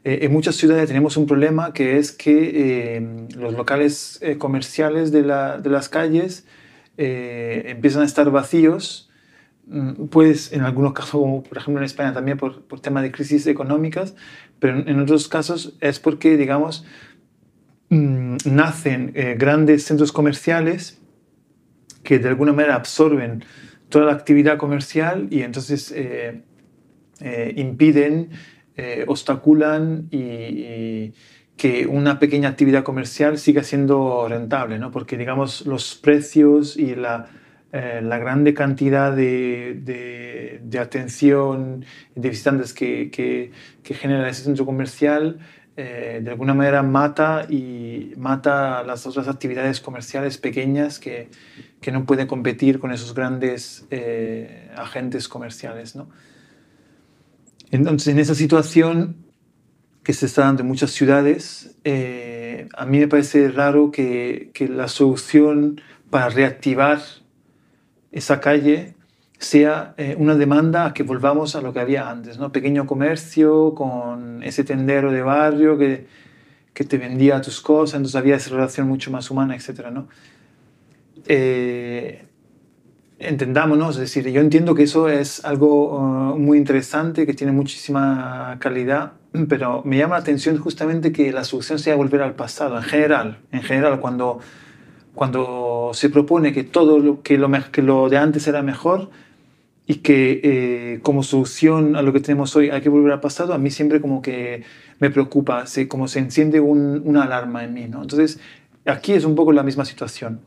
en 0.02 0.32
muchas 0.32 0.56
ciudades 0.56 0.88
tenemos 0.88 1.18
un 1.18 1.26
problema 1.26 1.74
que 1.74 1.98
es 1.98 2.10
que 2.10 3.28
los 3.36 3.52
locales 3.52 4.18
comerciales 4.38 5.12
de, 5.12 5.22
de, 5.22 5.68
las 5.70 5.90
calles 5.90 6.46
empiezan 6.96 8.00
a 8.00 8.06
estar 8.06 8.30
vacíos, 8.30 9.09
mm, 9.70 10.08
pues 10.08 10.52
en 10.52 10.62
algunos 10.62 10.92
casos, 10.92 11.12
como 11.12 11.42
por 11.42 11.56
ejemplo 11.56 11.80
en 11.80 11.86
España 11.86 12.12
también 12.12 12.36
por, 12.36 12.62
por 12.62 12.80
tema 12.80 13.00
de 13.00 13.10
crisis 13.10 13.46
económicas, 13.46 14.14
pero 14.58 14.78
en 14.78 15.00
otros 15.00 15.28
casos 15.28 15.76
es 15.80 15.98
porque, 15.98 16.36
digamos, 16.36 16.84
mm, 17.88 18.36
nacen 18.44 19.14
grandes 19.38 19.84
centros 19.84 20.12
comerciales 20.12 21.00
que 22.02 22.18
de 22.18 22.28
alguna 22.28 22.52
manera 22.52 22.74
absorben 22.74 23.44
toda 23.88 24.06
la 24.06 24.12
actividad 24.12 24.56
comercial 24.56 25.28
y 25.30 25.42
entonces 25.42 25.92
eh, 25.94 26.42
eh, 27.20 27.52
impiden, 27.56 28.30
eh, 28.76 29.04
obstaculan 29.06 30.08
y, 30.10 31.12
que 31.56 31.86
una 31.86 32.18
pequeña 32.18 32.48
actividad 32.48 32.84
comercial 32.84 33.36
siga 33.36 33.62
siendo 33.62 34.26
rentable, 34.26 34.78
¿no? 34.78 34.90
porque 34.90 35.18
digamos 35.18 35.66
los 35.66 35.94
precios 35.94 36.78
y 36.78 36.94
la, 36.94 37.28
la 37.72 38.18
grande 38.18 38.52
cantidad 38.52 39.14
de, 39.14 40.60
de, 40.62 40.78
atención 40.78 41.84
de 42.14 42.28
visitantes 42.28 42.74
que, 42.74 43.10
que, 43.10 43.52
que 43.82 43.94
genera 43.94 44.28
ese 44.28 44.42
centro 44.42 44.66
comercial 44.66 45.38
de 45.76 46.28
alguna 46.28 46.52
manera 46.52 46.82
mata 46.82 47.46
y 47.48 48.12
mata 48.16 48.82
las 48.82 49.06
otras 49.06 49.28
actividades 49.28 49.80
comerciales 49.80 50.36
pequeñas 50.36 50.98
que, 50.98 51.28
que 51.80 51.92
no 51.92 52.04
puede 52.04 52.26
competir 52.26 52.78
con 52.78 52.92
esos 52.92 53.14
grandes 53.14 53.86
eh, 53.90 54.70
agentes 54.76 55.28
comerciales. 55.28 55.96
¿no? 55.96 56.08
Entonces, 57.70 58.08
en 58.08 58.18
esa 58.18 58.34
situación 58.34 59.16
que 60.02 60.12
se 60.12 60.26
está 60.26 60.42
dando 60.42 60.62
en 60.62 60.68
muchas 60.68 60.90
ciudades, 60.90 61.76
eh, 61.84 62.68
a 62.74 62.86
mí 62.86 62.98
me 62.98 63.08
parece 63.08 63.50
raro 63.50 63.90
que, 63.90 64.50
que, 64.54 64.68
la 64.68 64.88
solución 64.88 65.80
para 66.10 66.28
reactivar 66.28 67.00
esa 68.12 68.40
calle 68.40 68.94
sea 69.38 69.94
eh, 69.96 70.16
una 70.18 70.34
demanda 70.34 70.86
a 70.86 70.94
que 70.94 71.02
volvamos 71.02 71.56
a 71.56 71.62
lo 71.62 71.72
que 71.72 71.80
había 71.80 72.10
antes, 72.10 72.38
¿no? 72.38 72.52
Pequeño 72.52 72.86
comercio 72.86 73.74
con 73.74 74.42
ese 74.42 74.64
tendero 74.64 75.12
de 75.12 75.22
barrio 75.22 75.78
que, 75.78 76.06
que 76.74 76.84
te 76.84 76.98
vendía 76.98 77.40
tus 77.40 77.60
cosas, 77.60 77.96
entonces 77.96 78.16
había 78.16 78.36
esa 78.36 78.50
relación 78.50 78.86
mucho 78.86 79.10
más 79.10 79.30
humana, 79.30 79.56
etc. 79.56 79.90
¿no? 79.90 80.08
eh, 81.26 82.24
entendámonos, 83.18 83.96
es 83.96 84.00
decir, 84.00 84.28
yo 84.30 84.40
entiendo 84.40 84.74
que 84.74 84.84
eso 84.84 85.08
es 85.08 85.44
algo 85.44 85.98
uh, 85.98 86.38
muy 86.38 86.58
interesante, 86.58 87.26
que 87.26 87.34
tiene 87.34 87.52
muchísima 87.52 88.56
calidad, 88.60 89.12
pero 89.48 89.82
me 89.84 89.98
llama 89.98 90.16
la 90.16 90.22
atención 90.22 90.56
justamente 90.58 91.12
que 91.12 91.32
la 91.32 91.44
solución 91.44 91.78
sea 91.78 91.96
volver 91.96 92.22
al 92.22 92.34
pasado, 92.34 92.76
en 92.76 92.82
general, 92.82 93.38
en 93.52 93.62
general, 93.62 94.00
cuando, 94.00 94.40
cuando 95.14 95.90
se 95.94 96.10
propone 96.10 96.52
que 96.52 96.64
todo 96.64 96.98
lo, 96.98 97.22
que, 97.22 97.38
lo, 97.38 97.50
que 97.72 97.82
lo 97.82 98.08
de 98.08 98.16
antes 98.16 98.46
era 98.46 98.62
mejor 98.62 99.10
y 99.86 99.96
que 99.96 100.40
eh, 100.44 101.00
como 101.02 101.22
solución 101.22 101.96
a 101.96 102.02
lo 102.02 102.12
que 102.12 102.20
tenemos 102.20 102.54
hoy 102.54 102.70
hay 102.70 102.80
que 102.80 102.88
volver 102.88 103.12
al 103.12 103.20
pasado, 103.20 103.52
a 103.52 103.58
mí 103.58 103.70
siempre 103.70 104.00
como 104.00 104.22
que 104.22 104.62
me 105.00 105.10
preocupa, 105.10 105.66
se, 105.66 105.88
como 105.88 106.06
se 106.06 106.20
enciende 106.20 106.60
un, 106.60 107.02
una 107.04 107.24
alarma 107.24 107.64
en 107.64 107.74
mí, 107.74 107.88
¿no? 107.88 108.02
Entonces, 108.02 108.38
aquí 108.84 109.12
es 109.12 109.24
un 109.24 109.34
poco 109.34 109.52
la 109.52 109.62
misma 109.62 109.84
situación. 109.84 110.40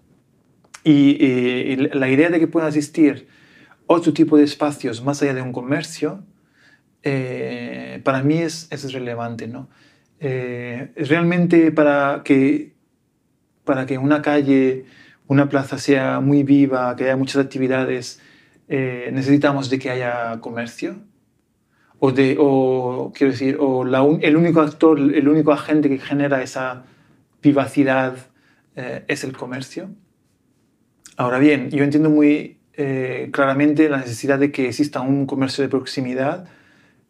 Y, 0.83 1.75
la 1.93 2.09
idea 2.09 2.29
de 2.29 2.39
que 2.39 2.47
pueda 2.47 2.67
existir 2.67 3.27
otro 3.87 4.13
tipo 4.13 4.37
de 4.37 4.43
espacios 4.43 5.03
más 5.03 5.21
allá 5.21 5.33
de 5.33 5.41
un 5.41 5.53
comercio, 5.53 6.23
eh, 7.03 8.01
para 8.03 8.21
mí 8.21 8.37
es, 8.37 8.67
es 8.69 8.91
relevante. 8.93 9.47
¿no? 9.47 9.69
Eh, 10.19 10.91
realmente 10.95 11.71
para 11.71 12.21
que, 12.23 12.72
para 13.63 13.85
que 13.85 13.97
una 13.97 14.21
calle, 14.21 14.85
una 15.27 15.49
plaza 15.49 15.77
sea 15.77 16.19
muy 16.19 16.43
viva, 16.43 16.95
que 16.95 17.05
haya 17.05 17.17
muchas 17.17 17.43
actividades, 17.43 18.21
eh, 18.67 19.09
necesitamos 19.13 19.69
de 19.69 19.79
que 19.79 19.89
haya 19.89 20.39
comercio. 20.39 20.97
O, 21.99 22.11
de, 22.11 22.35
o 22.37 23.13
quiero 23.15 23.31
decir, 23.31 23.57
o 23.59 23.83
el 24.21 24.35
único 24.35 24.59
actor, 24.59 24.99
el 24.99 25.27
único 25.27 25.53
agente 25.53 25.87
que 25.87 25.99
genera 25.99 26.41
esa 26.41 26.83
vivacidad 27.41 28.17
es 28.75 29.23
el 29.23 29.37
comercio. 29.37 29.89
Ahora 31.15 31.39
bien, 31.39 31.69
yo 31.69 31.83
entiendo 31.83 32.09
muy 32.09 32.57
eh, 32.75 33.29
claramente 33.31 33.87
la 33.87 33.97
necesidad 33.97 34.39
de 34.39 34.51
que 34.51 34.69
exista 34.69 35.01
un 35.01 35.27
comercio 35.27 35.63
de 35.63 35.69
proximidad, 35.69 36.47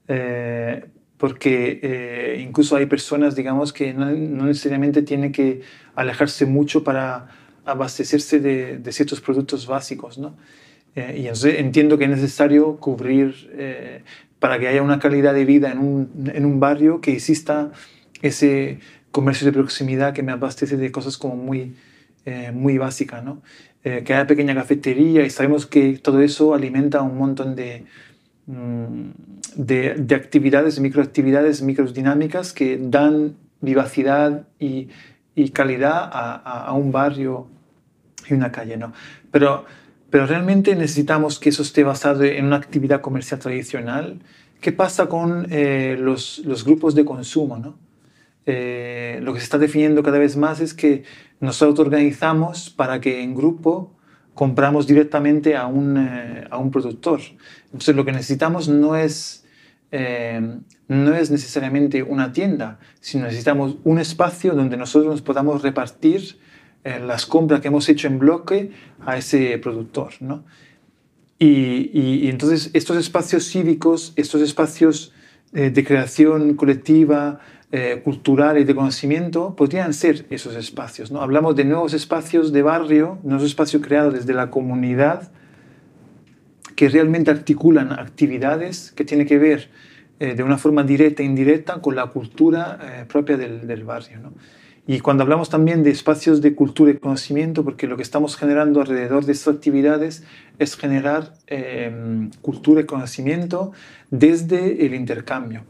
eh, 0.10 0.86
porque 1.24 1.80
eh, 1.82 2.44
incluso 2.46 2.76
hay 2.76 2.86
personas, 2.86 3.34
digamos, 3.34 3.72
que 3.72 3.94
no, 3.94 4.12
necesariamente 4.12 5.04
tienen 5.04 5.32
que 5.32 5.62
alejarse 5.96 6.46
mucho 6.46 6.84
para 6.84 7.30
abastecerse 7.64 8.42
de, 8.42 8.92
ciertos 8.92 9.22
productos 9.22 9.66
básicos, 9.66 10.18
¿no? 10.18 10.36
y 10.96 11.22
entonces 11.22 11.60
entiendo 11.60 11.98
que 11.98 12.04
es 12.04 12.10
necesario 12.10 12.76
cubrir, 12.76 13.34
para 14.40 14.60
que 14.60 14.68
haya 14.68 14.82
una 14.82 15.00
calidad 15.00 15.34
de 15.34 15.46
vida 15.46 15.72
en 15.72 15.80
un, 15.80 16.30
en 16.34 16.46
un 16.46 16.60
barrio, 16.60 17.00
que 17.00 17.14
exista 17.14 17.72
ese 18.22 18.80
comercio 19.12 19.46
de 19.46 19.54
proximidad 19.54 20.14
que 20.14 20.24
me 20.24 20.34
abastece 20.34 20.76
de 20.76 20.92
cosas 20.92 21.18
como 21.18 21.38
muy, 21.38 21.74
muy 22.52 22.78
básicas, 22.78 23.24
¿no? 23.24 23.42
eh, 23.84 24.04
que 24.06 24.14
haya 24.14 24.28
pequeña 24.28 24.56
cafetería 24.56 25.26
y 25.26 25.30
sabemos 25.30 25.66
que 25.66 25.98
todo 25.98 26.22
eso 26.22 26.54
alimenta 26.54 27.02
un 27.02 27.18
montón 27.18 27.56
de, 27.56 27.84
de, 28.46 29.94
de 29.96 30.16
actividades, 30.16 30.80
microactividades, 30.80 31.62
microdinámicas 31.62 32.54
que 32.54 32.78
dan 32.82 33.36
vivacidad 33.62 34.46
y, 34.60 34.90
calidad 35.52 36.10
a, 36.12 36.74
un 36.74 36.92
barrio 36.92 37.48
y 38.30 38.34
una 38.34 38.52
calle. 38.52 38.78
¿no? 38.78 38.94
Pero, 39.32 39.66
pero 40.10 40.28
realmente 40.28 40.76
necesitamos 40.76 41.40
que 41.40 41.50
eso 41.50 41.64
esté 41.64 41.84
basado 41.84 42.24
en 42.24 42.46
una 42.46 42.58
actividad 42.58 43.02
comercial 43.02 43.40
tradicional. 43.40 44.20
¿Qué 44.62 44.72
pasa 44.72 45.08
con 45.08 45.48
eh, 45.50 45.98
los, 46.00 46.44
grupos 46.66 46.94
de 46.94 47.06
consumo? 47.06 47.58
¿no? 47.58 47.78
Eh, 48.46 49.20
lo 49.24 49.34
que 49.34 49.40
se 49.40 49.46
está 49.46 49.58
definiendo 49.58 50.04
cada 50.04 50.20
vez 50.20 50.36
más 50.36 50.60
es 50.60 50.74
que 50.74 51.04
nos 51.40 51.62
autoorganizamos 51.62 52.70
para 52.70 53.00
que 53.02 53.24
en 53.24 53.34
grupo 53.34 53.92
compramos 54.34 54.88
directamente 54.88 55.56
a 55.56 55.68
un, 55.68 55.98
eh, 55.98 56.48
a 56.50 56.58
un 56.58 56.72
productor. 56.72 57.22
Entonces 57.66 57.96
lo 57.96 58.06
que 58.06 58.12
necesitamos 58.12 58.68
no 58.68 58.96
es, 58.96 59.46
eh, 59.92 60.58
no 60.88 61.16
es 61.16 61.32
necesariamente 61.32 62.04
una 62.04 62.32
tienda, 62.34 62.80
sino 63.00 63.26
necesitamos 63.26 63.78
un 63.84 64.00
espacio 64.00 64.54
donde 64.54 64.78
nosotros 64.78 65.12
nos 65.12 65.22
podamos 65.22 65.62
repartir 65.62 66.38
eh, 66.84 67.00
las 67.00 67.26
compras 67.26 67.62
que 67.62 67.68
hemos 67.68 67.88
hecho 67.90 68.08
en 68.08 68.20
bloque 68.20 68.72
a 69.06 69.18
ese 69.18 69.58
productor. 69.60 70.14
¿no? 70.20 70.44
Y, 71.38 71.92
y, 71.94 72.30
entonces 72.30 72.72
estos 72.74 72.98
espacios 72.98 73.46
cívicos, 73.46 74.14
estos 74.16 74.42
espacios 74.42 75.14
de 75.52 75.84
creación 75.84 76.56
colectiva, 76.56 77.40
eh, 77.76 78.02
culturales 78.04 78.68
de 78.68 78.76
conocimiento 78.76 79.56
podrían 79.56 79.96
ser 79.96 80.28
esos 80.30 80.56
espacios. 80.56 81.12
¿no? 81.12 81.24
Hablamos 81.24 81.56
de 81.56 81.66
nuevos 81.66 81.96
espacios 81.96 82.54
de 82.54 82.62
barrio, 82.62 83.18
nuevos 83.24 83.44
espacios 83.44 83.82
creados 83.82 84.14
desde 84.14 84.36
la 84.36 84.52
comunidad 84.52 85.32
que 86.76 86.88
realmente 86.88 87.32
articulan 87.32 87.92
actividades 87.92 88.92
que 88.92 89.04
tienen 89.04 89.26
que 89.26 89.40
ver 89.40 89.72
eh, 90.20 90.36
de 90.36 90.44
una 90.44 90.60
forma 90.60 90.84
directa 90.84 91.24
e 91.24 91.26
indirecta 91.26 91.82
con 91.82 91.96
la 91.96 92.06
cultura 92.06 92.78
eh, 92.80 93.06
propia 93.06 93.38
del, 93.38 93.66
del 93.66 93.84
barrio. 93.84 94.20
¿no? 94.20 94.34
Y 94.86 95.00
cuando 95.00 95.24
hablamos 95.24 95.50
también 95.50 95.82
de 95.82 95.90
espacios 95.90 96.42
de 96.42 96.54
cultura 96.54 96.92
y 96.92 96.98
conocimiento, 96.98 97.64
porque 97.64 97.88
lo 97.88 97.98
que 97.98 98.04
estamos 98.04 98.36
generando 98.36 98.82
alrededor 98.82 99.26
de 99.26 99.32
estas 99.32 99.56
actividades 99.56 100.24
es 100.60 100.76
generar 100.76 101.34
eh, 101.48 102.30
cultura 102.42 102.82
y 102.82 102.86
conocimiento 102.86 103.72
desde 104.12 104.86
el 104.86 104.94
intercambio. 104.94 105.64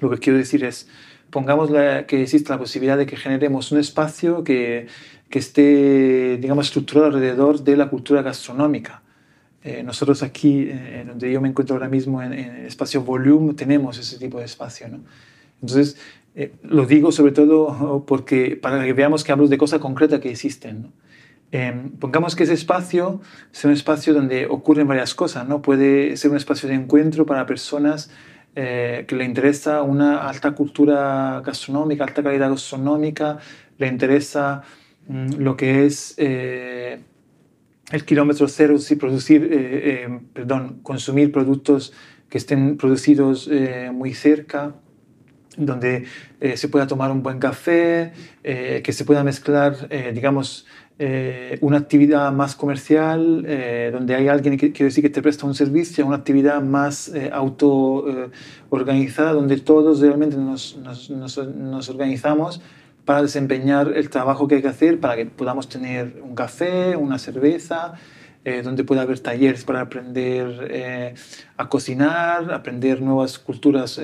Lo 0.00 0.10
que 0.10 0.18
quiero 0.18 0.38
decir 0.38 0.62
es, 0.62 0.88
pongamos 1.30 1.70
la, 1.70 2.06
que 2.06 2.22
existe 2.22 2.50
la 2.50 2.58
posibilidad 2.58 2.96
de 2.96 3.06
que 3.06 3.16
generemos 3.16 3.72
un 3.72 3.78
espacio 3.78 4.44
que, 4.44 4.86
que 5.30 5.38
esté, 5.38 6.38
digamos, 6.38 6.66
estructurado 6.66 7.06
alrededor 7.06 7.62
de 7.62 7.76
la 7.76 7.88
cultura 7.88 8.22
gastronómica. 8.22 9.02
Eh, 9.64 9.82
nosotros 9.82 10.22
aquí, 10.22 10.68
eh, 10.68 11.04
donde 11.06 11.30
yo 11.30 11.40
me 11.40 11.48
encuentro 11.48 11.76
ahora 11.76 11.88
mismo, 11.88 12.22
en, 12.22 12.32
en 12.32 12.56
el 12.56 12.66
espacio 12.66 13.02
Volume, 13.02 13.54
tenemos 13.54 13.98
ese 13.98 14.18
tipo 14.18 14.38
de 14.38 14.44
espacio. 14.44 14.88
¿no? 14.88 15.00
Entonces, 15.60 15.98
eh, 16.34 16.52
lo 16.62 16.86
digo 16.86 17.10
sobre 17.10 17.32
todo 17.32 18.04
porque 18.06 18.56
para 18.56 18.84
que 18.84 18.92
veamos 18.92 19.24
que 19.24 19.32
hablo 19.32 19.48
de 19.48 19.58
cosas 19.58 19.80
concretas 19.80 20.20
que 20.20 20.30
existen. 20.30 20.82
¿no? 20.82 20.92
Eh, 21.50 21.90
pongamos 21.98 22.36
que 22.36 22.44
ese 22.44 22.52
espacio 22.52 23.20
sea 23.50 23.70
un 23.70 23.74
espacio 23.74 24.14
donde 24.14 24.46
ocurren 24.46 24.86
varias 24.86 25.14
cosas. 25.14 25.48
¿no? 25.48 25.62
Puede 25.62 26.16
ser 26.16 26.30
un 26.30 26.36
espacio 26.36 26.68
de 26.68 26.76
encuentro 26.76 27.26
para 27.26 27.44
personas 27.44 28.10
eh, 28.54 29.04
que 29.06 29.14
le 29.14 29.24
interesa 29.24 29.82
una 29.82 30.28
alta 30.28 30.52
cultura 30.52 31.42
gastronómica, 31.44 32.04
alta 32.04 32.22
calidad 32.22 32.50
gastronómica, 32.50 33.38
le 33.78 33.86
interesa 33.86 34.62
mm, 35.06 35.34
lo 35.38 35.56
que 35.56 35.86
es 35.86 36.14
eh, 36.16 36.98
el 37.92 38.04
kilómetro 38.04 38.48
cero, 38.48 38.78
sí, 38.78 38.96
producir, 38.96 39.48
eh, 39.50 40.20
perdón, 40.32 40.80
consumir 40.82 41.30
productos 41.30 41.92
que 42.28 42.38
estén 42.38 42.76
producidos 42.76 43.48
muy 43.92 44.12
cerca, 44.12 44.74
donde 45.56 46.04
se 46.54 46.68
pueda 46.68 46.86
tomar 46.86 47.10
un 47.10 47.22
buen 47.22 47.38
café, 47.38 48.12
que 48.42 48.92
se 48.92 49.06
pueda 49.06 49.24
mezclar, 49.24 49.88
digamos, 50.12 50.66
eh, 51.00 51.58
una 51.60 51.78
actividad 51.78 52.32
más 52.32 52.56
comercial, 52.56 53.44
eh, 53.46 53.90
donde 53.92 54.16
hay 54.16 54.26
alguien 54.26 54.56
que 54.56 54.72
quiero 54.72 54.86
decir 54.86 55.02
que 55.02 55.10
te 55.10 55.22
presta 55.22 55.46
un 55.46 55.54
servicio, 55.54 56.04
una 56.04 56.16
actividad 56.16 56.60
más 56.60 57.08
eh, 57.14 57.30
auto 57.32 58.04
eh, 58.08 58.30
donde 59.32 59.58
todos 59.58 60.00
realmente 60.00 60.36
nos, 60.36 60.76
nos, 60.76 61.08
nos, 61.08 61.88
organizamos 61.88 62.60
para 63.04 63.22
desempeñar 63.22 63.92
el 63.94 64.10
trabajo 64.10 64.48
que 64.48 64.56
hay 64.56 64.62
que 64.62 64.68
hacer 64.68 64.98
para 64.98 65.14
que 65.14 65.26
podamos 65.26 65.68
tener 65.68 66.20
un 66.22 66.34
café, 66.34 66.96
una 66.96 67.18
cerveza, 67.18 67.94
eh, 68.44 68.62
donde 68.62 68.82
pueda 68.82 69.02
haber 69.02 69.20
talleres 69.20 69.64
para 69.64 69.82
aprender 69.82 71.14
a 71.56 71.68
cocinar, 71.68 72.52
aprender 72.52 73.00
nuevas 73.00 73.38
culturas 73.38 74.00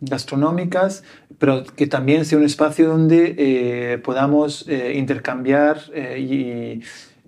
gastronómicas, 0.00 1.04
pero 1.38 1.64
que 1.64 1.86
también 1.86 2.24
sea 2.24 2.38
un 2.38 2.44
espacio 2.44 2.88
donde 2.88 3.34
eh, 3.38 3.98
podamos 3.98 4.66
eh, 4.68 4.94
intercambiar 4.96 5.80
eh, 5.94 6.18
y, 6.20 6.82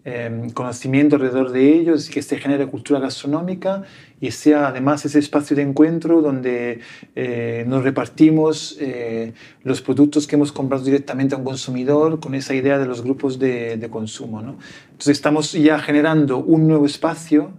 em, 0.04 0.50
conocimiento 0.50 1.16
alrededor 1.16 1.52
de 1.52 1.74
ellos 1.74 2.10
que 2.10 2.22
se 2.22 2.36
genere 2.38 2.66
cultura 2.66 2.98
gastronómica 2.98 3.84
y 4.22 4.30
sea 4.30 4.68
además 4.68 5.04
ese 5.04 5.18
espacio 5.18 5.56
de 5.56 5.62
encuentro 5.62 6.22
donde 6.22 6.78
eh, 7.16 7.64
nos 7.66 7.82
repartimos 7.82 8.76
eh, 8.80 9.32
los 9.64 9.82
productos 9.82 10.28
que 10.28 10.36
hemos 10.36 10.52
comprado 10.52 10.84
directamente 10.84 11.34
a 11.34 11.38
un 11.38 11.44
consumidor 11.44 12.20
con 12.20 12.34
esa 12.36 12.54
idea 12.54 12.78
de 12.78 12.86
los 12.86 13.02
grupos 13.02 13.40
de, 13.40 13.76
de 13.76 13.90
consumo. 13.90 14.40
¿no? 14.40 14.58
Entonces 14.92 15.16
estamos 15.16 15.52
ya 15.52 15.78
generando 15.80 16.38
un 16.38 16.68
nuevo 16.68 16.86
espacio 16.86 17.52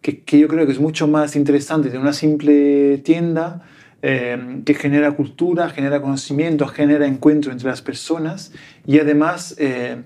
que, 0.00 0.22
que 0.22 0.38
yo 0.40 0.48
creo 0.48 0.66
que 0.66 0.72
es 0.72 0.80
mucho 0.80 1.06
más 1.06 1.36
interesante 1.36 1.90
de 1.90 1.98
una 1.98 2.12
simple 2.12 2.98
tienda 2.98 3.62
eh, 4.06 4.60
que 4.66 4.74
genera 4.74 5.12
cultura, 5.12 5.70
genera 5.70 6.02
conocimiento, 6.02 6.66
genera 6.66 7.06
encuentro 7.06 7.50
entre 7.52 7.70
las 7.70 7.80
personas 7.80 8.52
y 8.86 8.98
además 8.98 9.54
eh, 9.56 10.02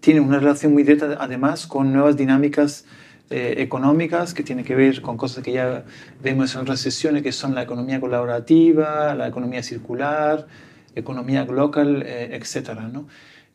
tiene 0.00 0.18
una 0.18 0.40
relación 0.40 0.72
muy 0.72 0.82
directa 0.82 1.16
además 1.20 1.68
con 1.68 1.92
nuevas 1.92 2.16
dinámicas 2.16 2.84
eh, 3.30 3.54
económicas 3.58 4.34
que 4.34 4.42
tiene 4.42 4.64
que 4.64 4.74
ver 4.74 5.02
con 5.02 5.16
cosas 5.16 5.44
que 5.44 5.52
ya 5.52 5.84
vemos 6.20 6.52
en 6.56 6.62
otras 6.62 6.80
sesiones 6.80 7.22
que 7.22 7.30
son 7.30 7.54
la 7.54 7.62
economía 7.62 8.00
colaborativa, 8.00 9.14
la 9.14 9.28
economía 9.28 9.62
circular, 9.62 10.48
economía 10.96 11.44
local, 11.44 12.02
etc. 12.04 12.70
¿no? 12.92 13.06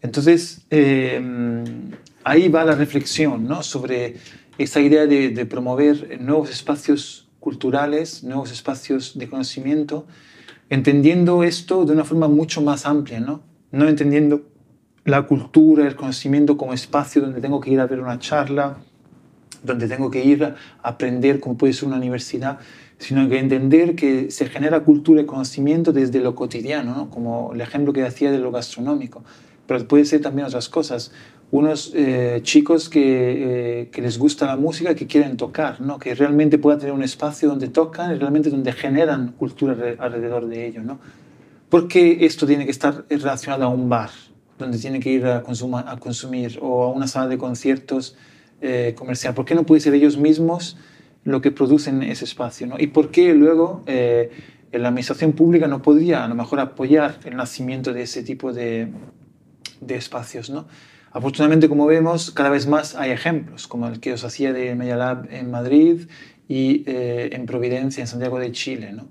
Entonces, 0.01 0.65
ahí 2.23 2.47
va 2.47 2.63
la 2.63 2.75
reflexión 2.75 3.49
¿no? 3.49 3.63
sobre 3.63 4.15
esa 4.57 4.79
idea 4.79 5.05
de, 5.07 5.27
de 5.27 5.45
promover 5.45 6.21
nuevos 6.21 6.51
espacios 6.51 7.26
culturales, 7.47 8.25
nuevos 8.25 8.51
espacios 8.51 9.17
de 9.17 9.29
conocimiento, 9.29 10.05
entendiendo 10.69 11.43
esto 11.43 11.85
de 11.85 11.93
una 11.93 12.03
forma 12.03 12.27
mucho 12.27 12.61
más 12.61 12.85
amplia, 12.85 13.21
¿no? 13.21 13.41
No 13.71 13.87
entendiendo 13.87 14.41
la 15.05 15.21
cultura, 15.21 15.87
el 15.87 15.95
conocimiento 15.95 16.57
como 16.57 16.73
espacio 16.73 17.21
donde 17.21 17.39
tengo 17.39 17.61
que 17.61 17.69
ir 17.71 17.79
a 17.79 17.87
ver 17.87 18.01
una 18.01 18.19
charla, 18.19 18.79
donde 19.63 19.87
tengo 19.87 20.11
que 20.11 20.25
ir 20.25 20.43
a 20.43 20.55
aprender 20.83 21.39
como 21.39 21.57
puede 21.57 21.71
ser 21.71 21.87
una 21.87 21.95
universidad, 21.95 22.59
sino 22.97 23.29
que 23.29 23.39
entender 23.39 23.95
que 23.95 24.29
se 24.29 24.47
genera 24.47 24.81
cultura 24.81 25.21
y 25.21 25.25
conocimiento 25.25 25.93
desde 25.93 26.19
lo 26.19 26.35
cotidiano, 26.35 26.93
¿no? 26.97 27.09
como 27.09 27.53
el 27.53 27.61
ejemplo 27.61 27.93
que 27.93 28.03
hacía 28.03 28.29
de 28.29 28.39
lo 28.39 28.51
gastronómico, 28.51 29.23
pero 29.67 29.87
puede 29.87 30.03
ser 30.03 30.19
también 30.21 30.47
otras 30.47 30.67
cosas 30.67 31.13
unos 31.49 31.93
eh, 31.95 32.39
chicos 32.43 32.89
que, 32.89 33.81
eh, 33.81 33.89
que, 33.89 34.01
les 34.01 34.17
gusta 34.17 34.45
la 34.45 34.57
música, 34.57 34.95
que 34.95 35.07
quieren 35.07 35.37
tocar, 35.37 35.79
¿no? 35.79 35.97
que 35.97 36.13
realmente 36.13 36.57
puedan 36.57 36.79
tener 36.79 36.93
un 36.93 37.03
espacio 37.03 37.47
donde 37.47 37.69
tocan 37.69 38.13
y 38.13 38.19
realmente 38.19 38.49
donde 38.49 38.73
generan 38.73 39.31
cultura 39.31 39.75
alrededor 39.99 40.47
de 40.47 40.67
ello. 40.67 40.83
¿no? 40.83 40.99
¿Por 41.69 41.87
qué 41.87 42.25
esto 42.25 42.45
tiene 42.45 42.65
que 42.65 42.71
estar 42.71 43.05
relacionado 43.09 43.63
a 43.63 43.69
un 43.69 43.87
bar, 43.87 44.09
donde 44.59 44.77
tienen 44.77 45.01
que 45.01 45.09
ir 45.09 45.25
a, 45.25 45.41
consuma, 45.41 45.85
a 45.89 45.97
consumir, 45.97 46.59
o 46.61 46.83
a 46.83 46.91
una 46.91 47.07
sala 47.07 47.27
de 47.27 47.37
conciertos 47.37 48.17
eh, 48.59 48.93
comercial? 48.97 49.33
¿Por 49.33 49.45
qué 49.45 49.55
no 49.55 49.65
puede 49.65 49.79
ser 49.79 49.93
ellos 49.93 50.17
mismos 50.17 50.77
lo 51.23 51.41
que 51.41 51.51
producen 51.51 52.03
ese 52.03 52.25
espacio? 52.25 52.67
¿no? 52.67 52.75
¿Y 52.77 52.87
por 52.87 53.09
qué 53.09 53.33
luego 53.33 53.83
eh, 53.85 54.31
la 54.73 54.89
administración 54.89 55.31
pública 55.31 55.67
no 55.67 55.81
podría 55.81 56.25
a 56.25 56.27
lo 56.27 56.35
mejor 56.35 56.59
apoyar 56.59 57.19
el 57.23 57.37
nacimiento 57.37 57.93
de 57.93 58.01
ese 58.01 58.21
tipo 58.21 58.51
de, 58.51 58.89
de 59.79 59.95
espacios? 59.95 60.49
¿no? 60.49 60.67
Afortunadamente, 61.17 61.67
como 61.67 61.87
vemos, 61.87 62.29
cada 62.29 62.51
vez 62.51 62.67
más 62.67 62.93
hay 62.93 63.09
ejemplos, 63.09 63.67
como 63.67 63.87
el 63.87 63.99
que 63.99 64.13
os 64.13 64.23
hacía 64.23 64.53
de 64.53 64.75
Media 64.75 64.95
Lab 64.95 65.27
en 65.31 65.49
Madrid 65.49 66.07
y 66.47 66.83
eh, 66.85 67.31
en 67.33 67.47
Providencia, 67.47 68.01
en 68.01 68.07
Santiago 68.07 68.37
de 68.37 68.51
Chile. 68.51 68.93
¿no? 68.93 69.07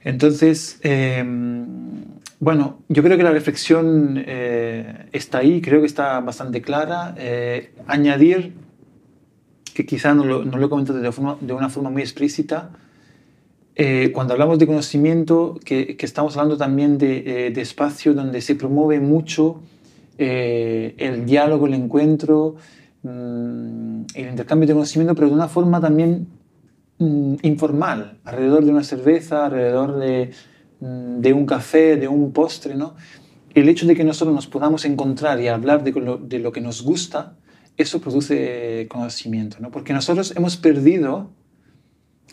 Entonces, 0.00 0.80
eh, 0.82 1.22
bueno, 2.40 2.78
yo 2.88 3.02
creo 3.02 3.18
que 3.18 3.22
la 3.22 3.32
reflexión 3.32 4.22
eh, 4.26 5.08
está 5.12 5.38
ahí, 5.38 5.60
creo 5.60 5.80
que 5.80 5.86
está 5.86 6.20
bastante 6.20 6.62
clara. 6.62 7.14
Eh, 7.18 7.74
añadir, 7.86 8.54
que 9.74 9.84
quizá 9.84 10.14
no 10.14 10.24
lo, 10.24 10.42
no 10.42 10.56
lo 10.56 10.66
he 10.66 10.68
comentado 10.70 11.00
de, 11.00 11.12
forma, 11.12 11.36
de, 11.38 11.52
una 11.52 11.68
forma 11.68 11.90
muy 11.90 12.00
explícita, 12.00 12.70
eh, 13.76 14.10
cuando 14.14 14.32
hablamos 14.32 14.58
de 14.58 14.66
conocimiento, 14.66 15.60
que, 15.66 15.98
que 15.98 16.06
estamos 16.06 16.34
hablando 16.38 16.56
también 16.56 16.96
de, 16.96 17.50
de 17.54 17.60
espacio 17.60 18.14
donde 18.14 18.40
se 18.40 18.54
promueve 18.54 19.00
mucho 19.00 19.60
eh, 20.18 20.94
el 20.98 21.26
diálogo, 21.26 21.66
el 21.66 21.74
encuentro, 21.74 22.56
mmm, 23.02 24.02
el 24.14 24.28
intercambio 24.28 24.66
de 24.66 24.74
conocimiento, 24.74 25.14
pero 25.14 25.28
de 25.28 25.34
una 25.34 25.48
forma 25.48 25.80
también 25.80 26.28
mmm, 26.98 27.36
informal, 27.42 28.18
alrededor 28.24 28.64
de 28.64 28.70
una 28.70 28.84
cerveza, 28.84 29.46
alrededor 29.46 29.98
de, 29.98 30.30
mmm, 30.80 31.20
de, 31.20 31.32
un 31.32 31.46
café, 31.46 31.96
de 31.96 32.08
un 32.08 32.32
postre. 32.32 32.74
¿no? 32.74 32.94
El 33.54 33.68
hecho 33.68 33.86
de 33.86 33.94
que 33.94 34.04
nosotros 34.04 34.34
nos 34.34 34.46
podamos 34.46 34.84
encontrar 34.84 35.40
y 35.40 35.48
hablar 35.48 35.82
de 35.84 35.92
lo, 35.92 36.18
de 36.18 36.38
lo 36.38 36.52
que 36.52 36.60
nos 36.60 36.82
gusta, 36.82 37.36
eso 37.76 38.00
produce 38.00 38.86
conocimiento, 38.88 39.56
¿no? 39.60 39.70
porque 39.70 39.92
nosotros 39.92 40.32
hemos 40.36 40.56
perdido, 40.56 41.30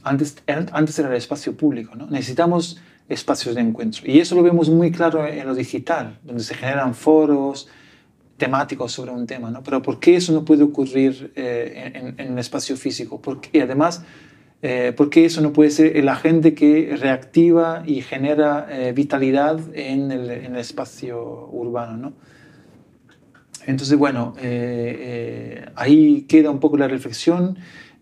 antes, 0.04 0.38
antes 0.48 1.00
era 1.00 1.10
el 1.10 1.16
espacio 1.16 1.58
público, 1.58 1.96
¿no? 1.96 2.06
necesitamos 2.08 2.80
espacios 3.14 3.56
de 3.56 3.62
encuentro. 3.62 4.04
Y 4.06 4.20
eso 4.20 4.36
lo 4.36 4.44
vemos 4.44 4.70
muy 4.70 4.92
claro 4.92 5.26
en 5.28 5.46
lo 5.46 5.56
digital, 5.56 6.20
donde 6.24 6.44
se 6.44 6.56
generan 6.56 6.94
foros 6.96 7.68
temáticos 8.38 8.92
sobre 8.92 9.12
un 9.12 9.28
tema. 9.28 9.52
¿no? 9.52 9.62
Pero 9.64 9.82
¿por 9.82 10.00
qué 10.00 10.16
eso 10.16 10.34
no 10.34 10.44
puede 10.44 10.64
ocurrir 10.64 11.32
eh, 11.36 11.92
en, 11.94 12.20
en, 12.20 12.40
espacio 12.40 12.76
físico? 12.76 13.22
Y 13.52 13.60
además, 13.60 14.04
eh, 14.62 14.94
¿por 14.96 15.10
qué 15.10 15.26
eso 15.26 15.42
no 15.42 15.54
puede 15.54 15.70
ser 15.70 15.98
el 15.98 16.10
agente 16.10 16.54
que 16.54 16.96
reactiva 17.00 17.84
y 17.86 18.02
genera 18.02 18.68
eh, 18.70 18.94
vitalidad 18.94 19.60
en 19.74 20.12
el, 20.12 20.30
en 20.30 20.56
el, 20.56 20.60
espacio 20.60 21.50
urbano? 21.52 21.98
¿no? 21.98 22.14
Entonces, 23.68 23.98
bueno, 23.98 24.34
eh, 24.38 24.98
eh, 25.00 25.66
ahí 25.76 26.24
queda 26.24 26.50
un 26.50 26.60
poco 26.60 26.78
la 26.78 26.88
reflexión. 26.88 27.58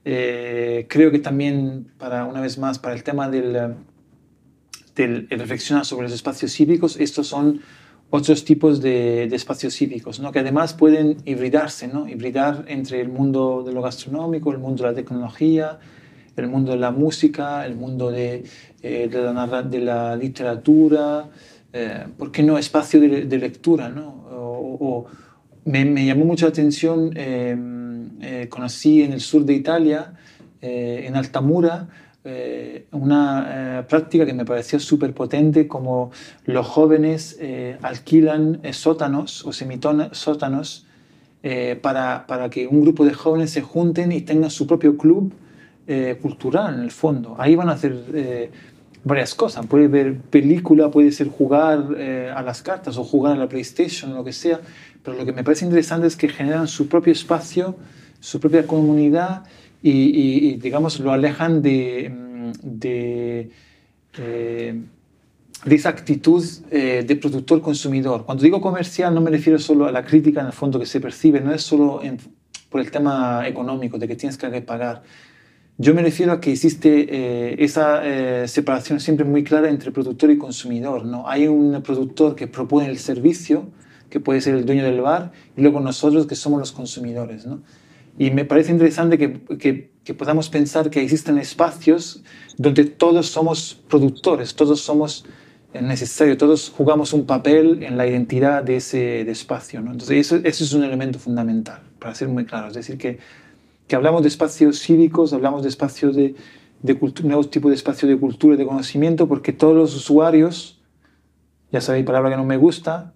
Eh, 0.06 0.86
creo 0.90 1.12
que 1.12 1.20
también, 1.20 1.92
para 1.98 2.26
una 2.26 2.42
vez 2.42 2.58
más, 2.58 2.80
para 2.80 2.96
el 2.96 3.04
tema 3.04 3.30
del, 3.30 3.76
del 4.96 5.28
reflexionar 5.30 5.86
sobre 5.86 6.04
los 6.04 6.14
espacios 6.14 6.52
cívicos, 6.52 6.98
estos 6.98 7.28
son 7.28 7.62
otros 8.10 8.44
tipos 8.44 8.82
de, 8.82 9.26
espacios 9.26 9.76
cívicos, 9.76 10.20
¿no? 10.20 10.32
que 10.32 10.40
además 10.40 10.74
pueden 10.74 11.18
hibridarse, 11.26 11.88
¿no? 11.88 12.08
hibridar 12.08 12.66
entre 12.68 13.02
el 13.02 13.10
mundo 13.10 13.64
de 13.64 13.72
lo 13.72 13.82
gastronómico, 13.82 14.52
el 14.52 14.58
mundo 14.58 14.84
de 14.84 14.90
la 14.90 14.96
tecnología, 14.96 15.80
el 16.36 16.48
mundo 16.48 16.72
de 16.72 16.78
la 16.78 16.92
música, 16.92 17.66
el 17.66 17.76
mundo 17.76 18.10
de, 18.10 18.44
eh, 18.82 19.10
la, 19.12 20.16
literatura, 20.16 21.30
eh, 21.72 22.08
¿por 22.18 22.32
qué 22.32 22.42
no 22.42 22.58
espacio 22.58 23.00
de, 23.00 23.38
lectura? 23.38 23.94
me, 25.66 26.06
llamó 26.06 26.26
mucho 26.26 26.46
la 26.48 26.50
atención, 26.50 27.12
em, 27.16 28.10
eh, 28.22 28.48
conocí 28.50 29.04
en 29.04 29.14
el 29.14 29.22
sur 29.22 29.46
de 29.46 29.54
Italia, 29.54 30.14
en 30.62 31.16
Altamura, 31.16 31.88
eh, 32.26 32.86
una 32.92 33.80
eh, 33.80 33.84
práctica 33.84 34.26
que 34.26 34.34
me 34.34 34.44
pareció 34.44 34.78
súper 34.80 35.14
potente, 35.14 35.70
como 35.70 36.12
los 36.46 36.68
jóvenes 36.68 37.38
eh, 37.40 37.78
alquilan 37.82 38.60
sótanos 38.74 39.46
o 39.46 39.54
semisótanos 39.54 40.86
para, 41.82 42.28
para, 42.28 42.50
que 42.50 42.68
un 42.68 42.82
grupo 42.82 43.06
de 43.06 43.14
jóvenes 43.14 43.52
se 43.52 43.62
junten 43.62 44.12
y 44.12 44.22
tengan 44.22 44.52
su 44.52 44.68
propio 44.68 44.98
club 44.98 45.34
cultural 46.22 46.76
en 46.76 46.82
el 46.82 46.92
fondo. 46.92 47.36
Ahí 47.40 47.56
van 47.56 47.70
a 47.70 47.72
hacer 47.72 48.52
varias 49.06 49.34
cosas. 49.34 49.66
Puede 49.66 49.88
ver 49.88 50.18
película, 50.18 50.92
puede 50.92 51.14
ser 51.14 51.30
jugar 51.30 51.96
a 52.36 52.42
las 52.44 52.62
cartas 52.62 52.98
o 52.98 53.06
jugar 53.06 53.38
a 53.38 53.40
la 53.40 53.48
PlayStation, 53.48 54.14
lo 54.14 54.26
que 54.26 54.34
sea. 54.34 54.60
Pero 55.02 55.16
lo 55.16 55.26
que 55.26 55.32
me 55.32 55.46
parece 55.46 55.64
interesante 55.64 56.08
es 56.08 56.18
que 56.18 56.28
generan 56.28 56.68
su 56.68 56.90
propio 56.90 57.14
espacio, 57.14 57.78
su 58.20 58.42
propia 58.42 58.68
comunidad 58.68 59.46
y, 59.82 60.56
digamos, 60.58 61.00
lo 61.00 61.12
alejan 61.12 61.62
de, 61.62 62.10
mm, 62.10 62.52
de, 62.64 63.50
eh, 64.18 64.82
de 65.66 65.76
esa 65.76 65.90
actitud 65.90 66.44
eh, 66.72 67.04
de 67.06 67.16
productor-consumidor. 67.16 68.26
Cuando 68.26 68.44
digo 68.44 68.62
comercial 68.62 69.14
no 69.14 69.22
me 69.22 69.30
refiero 69.30 69.60
solo 69.60 69.86
a 69.86 69.92
la 69.92 70.04
crítica 70.04 70.42
en 70.42 70.48
el 70.48 70.54
fondo 70.54 70.80
que 70.80 70.86
se 70.86 71.00
percibe, 71.00 71.42
no 71.42 71.54
es 71.54 71.62
solo 71.64 72.02
por 72.70 72.82
el 72.82 72.92
tema 72.92 73.48
económico, 73.48 73.98
de 73.98 74.08
que 74.08 74.16
tienes 74.16 74.38
que 74.38 74.48
pagar. 74.62 75.04
Yo 75.78 75.94
me 75.94 76.02
refiero 76.02 76.34
a 76.34 76.42
que 76.42 76.52
existe 76.52 77.08
eh, 77.10 77.56
esa 77.60 78.02
separación 78.48 79.00
siempre 79.00 79.26
muy 79.26 79.44
clara 79.44 79.70
entre 79.70 79.92
productor 79.92 80.30
y 80.30 80.38
consumidor. 80.38 81.06
¿no? 81.06 81.28
Hay 81.28 81.48
un 81.48 81.82
productor 81.82 82.36
que 82.36 82.48
propone 82.48 82.88
el 82.88 82.98
servicio, 82.98 83.70
que 84.10 84.20
puede 84.20 84.42
ser 84.42 84.56
el 84.56 84.66
dueño 84.66 84.84
del 84.84 85.02
bar, 85.02 85.32
y 85.56 85.62
luego 85.62 85.80
nosotros 85.80 86.26
que 86.26 86.36
somos 86.36 86.60
los 86.60 86.72
consumidores. 86.72 87.46
¿no? 87.46 87.62
Y 88.18 88.32
me 88.32 88.46
parece 88.46 88.72
interesante 88.72 89.18
que, 89.18 89.90
que, 90.04 90.14
podamos 90.14 90.50
pensar 90.50 90.90
que 90.90 91.02
existen 91.02 91.38
espacios 91.38 92.24
donde 92.58 92.84
todos 92.86 93.28
somos 93.28 93.80
productores, 93.88 94.56
todos 94.56 94.82
somos 94.82 95.26
necesarios, 95.74 96.38
todos 96.38 96.74
jugamos 96.76 97.14
un 97.14 97.28
papel 97.28 97.84
en 97.84 97.96
la 97.96 98.08
identidad 98.08 98.64
de 98.64 98.78
ese 98.78 99.22
espacio. 99.30 99.82
¿no? 99.82 99.92
Entonces, 99.92 100.18
eso, 100.18 100.38
eso, 100.44 100.64
es 100.64 100.74
un 100.74 100.84
elemento 100.84 101.20
fundamental, 101.20 101.82
para 102.00 102.16
ser 102.16 102.28
muy 102.28 102.46
claro. 102.46 102.70
Es 102.70 102.74
decir, 102.74 102.98
que, 102.98 103.20
que 103.88 103.96
hablamos 103.96 104.24
de 104.24 104.30
espacios 104.30 104.80
cívicos, 104.80 105.32
hablamos 105.32 105.62
de 105.62 105.70
espacios 105.70 106.16
de, 106.16 106.36
de 106.82 106.98
nuevos 107.24 107.52
tipos 107.52 107.70
de 107.70 107.76
espacios 107.76 108.10
de 108.10 108.18
cultura 108.18 108.56
y 108.56 108.58
de 108.58 108.66
conocimiento, 108.66 109.28
porque 109.28 109.54
todos 109.54 109.76
los 109.76 109.96
usuarios, 109.96 110.82
ya 111.72 111.82
sabéis, 111.82 112.06
palabra 112.06 112.32
que 112.32 112.38
no 112.38 112.46
me 112.46 112.58
gusta, 112.58 113.14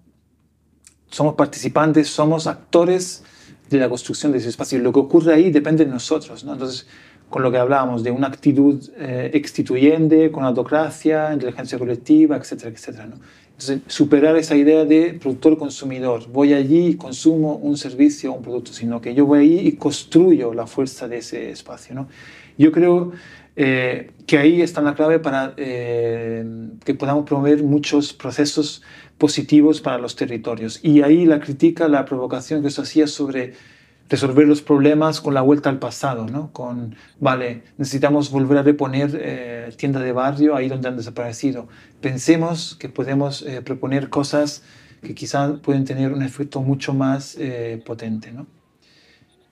somos 1.10 1.34
participantes, 1.34 2.08
somos 2.08 2.46
actores 2.46 3.24
de 3.70 3.78
la 3.78 3.88
construcción 3.88 4.32
de 4.32 4.38
ese 4.38 4.48
espacio. 4.48 4.78
Lo 4.78 4.92
que 4.92 5.00
ocurre 5.00 5.34
ahí 5.34 5.50
depende 5.50 5.84
de 5.84 5.90
nosotros. 5.90 6.44
¿no? 6.44 6.52
Entonces, 6.52 6.86
con 7.28 7.42
lo 7.42 7.50
que 7.50 7.58
hablábamos 7.58 8.02
de 8.04 8.10
una 8.10 8.28
actitud 8.28 8.82
eh, 8.98 10.30
con 10.32 10.44
autocracia, 10.44 11.32
inteligencia 11.32 11.78
colectiva, 11.78 12.36
etcétera, 12.36 12.70
etcétera. 12.70 13.06
¿no? 13.06 13.16
Entonces, 13.52 13.80
superar 13.86 14.36
esa 14.36 14.56
idea 14.56 14.84
de 14.84 15.14
productor-consumidor. 15.14 16.28
Voy 16.28 16.52
allí 16.52 16.88
y 16.88 16.94
consumo 16.96 17.56
un 17.56 17.76
servicio 17.76 18.32
o 18.32 18.36
un 18.36 18.42
producto, 18.42 18.72
sino 18.72 19.00
que 19.00 19.14
yo 19.14 19.26
voy 19.26 19.40
allí 19.40 19.68
y 19.68 19.72
construyo 19.72 20.52
la 20.54 20.66
fuerza 20.66 21.08
de 21.08 21.18
ese 21.18 21.50
espacio. 21.50 21.94
¿no? 21.94 22.08
Yo 22.58 22.72
creo 22.72 23.12
eh, 23.56 24.10
que 24.26 24.38
ahí 24.38 24.62
está 24.62 24.80
la 24.80 24.94
clave 24.94 25.18
para 25.18 25.54
eh, 25.56 26.44
que 26.84 26.94
podamos 26.94 27.24
promover 27.24 27.62
muchos 27.62 28.12
procesos 28.12 28.82
positivos 29.18 29.80
para 29.80 29.98
los 29.98 30.16
territorios. 30.16 30.80
Y 30.82 31.02
ahí 31.02 31.24
la 31.26 31.40
crítica, 31.40 31.88
la 31.88 32.04
provocación 32.04 32.62
que 32.62 32.70
se 32.70 32.80
hacía 32.80 33.06
sobre 33.06 33.54
resolver 34.08 34.46
los 34.46 34.60
problemas 34.60 35.20
con 35.20 35.34
la 35.34 35.40
vuelta 35.40 35.70
al 35.70 35.78
pasado, 35.78 36.26
¿no? 36.26 36.52
Con, 36.52 36.96
vale, 37.20 37.62
necesitamos 37.78 38.30
volver 38.30 38.58
a 38.58 38.62
reponer 38.62 39.18
eh, 39.20 39.72
tiendas 39.76 40.02
de 40.02 40.12
barrio 40.12 40.56
ahí 40.56 40.68
donde 40.68 40.88
han 40.88 40.96
desaparecido. 40.96 41.68
Pensemos 42.00 42.74
que 42.74 42.88
podemos 42.88 43.42
eh, 43.42 43.62
proponer 43.62 44.10
cosas 44.10 44.62
que 45.02 45.14
quizás 45.14 45.60
pueden 45.60 45.84
tener 45.84 46.12
un 46.12 46.22
efecto 46.22 46.60
mucho 46.62 46.94
más 46.94 47.36
potente, 47.84 48.32
¿no? 48.32 48.46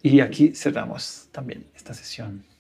Y 0.03 0.21
aquí 0.21 0.55
cerramos 0.55 1.29
también 1.31 1.67
esta 1.77 1.93
sesión. 1.93 2.52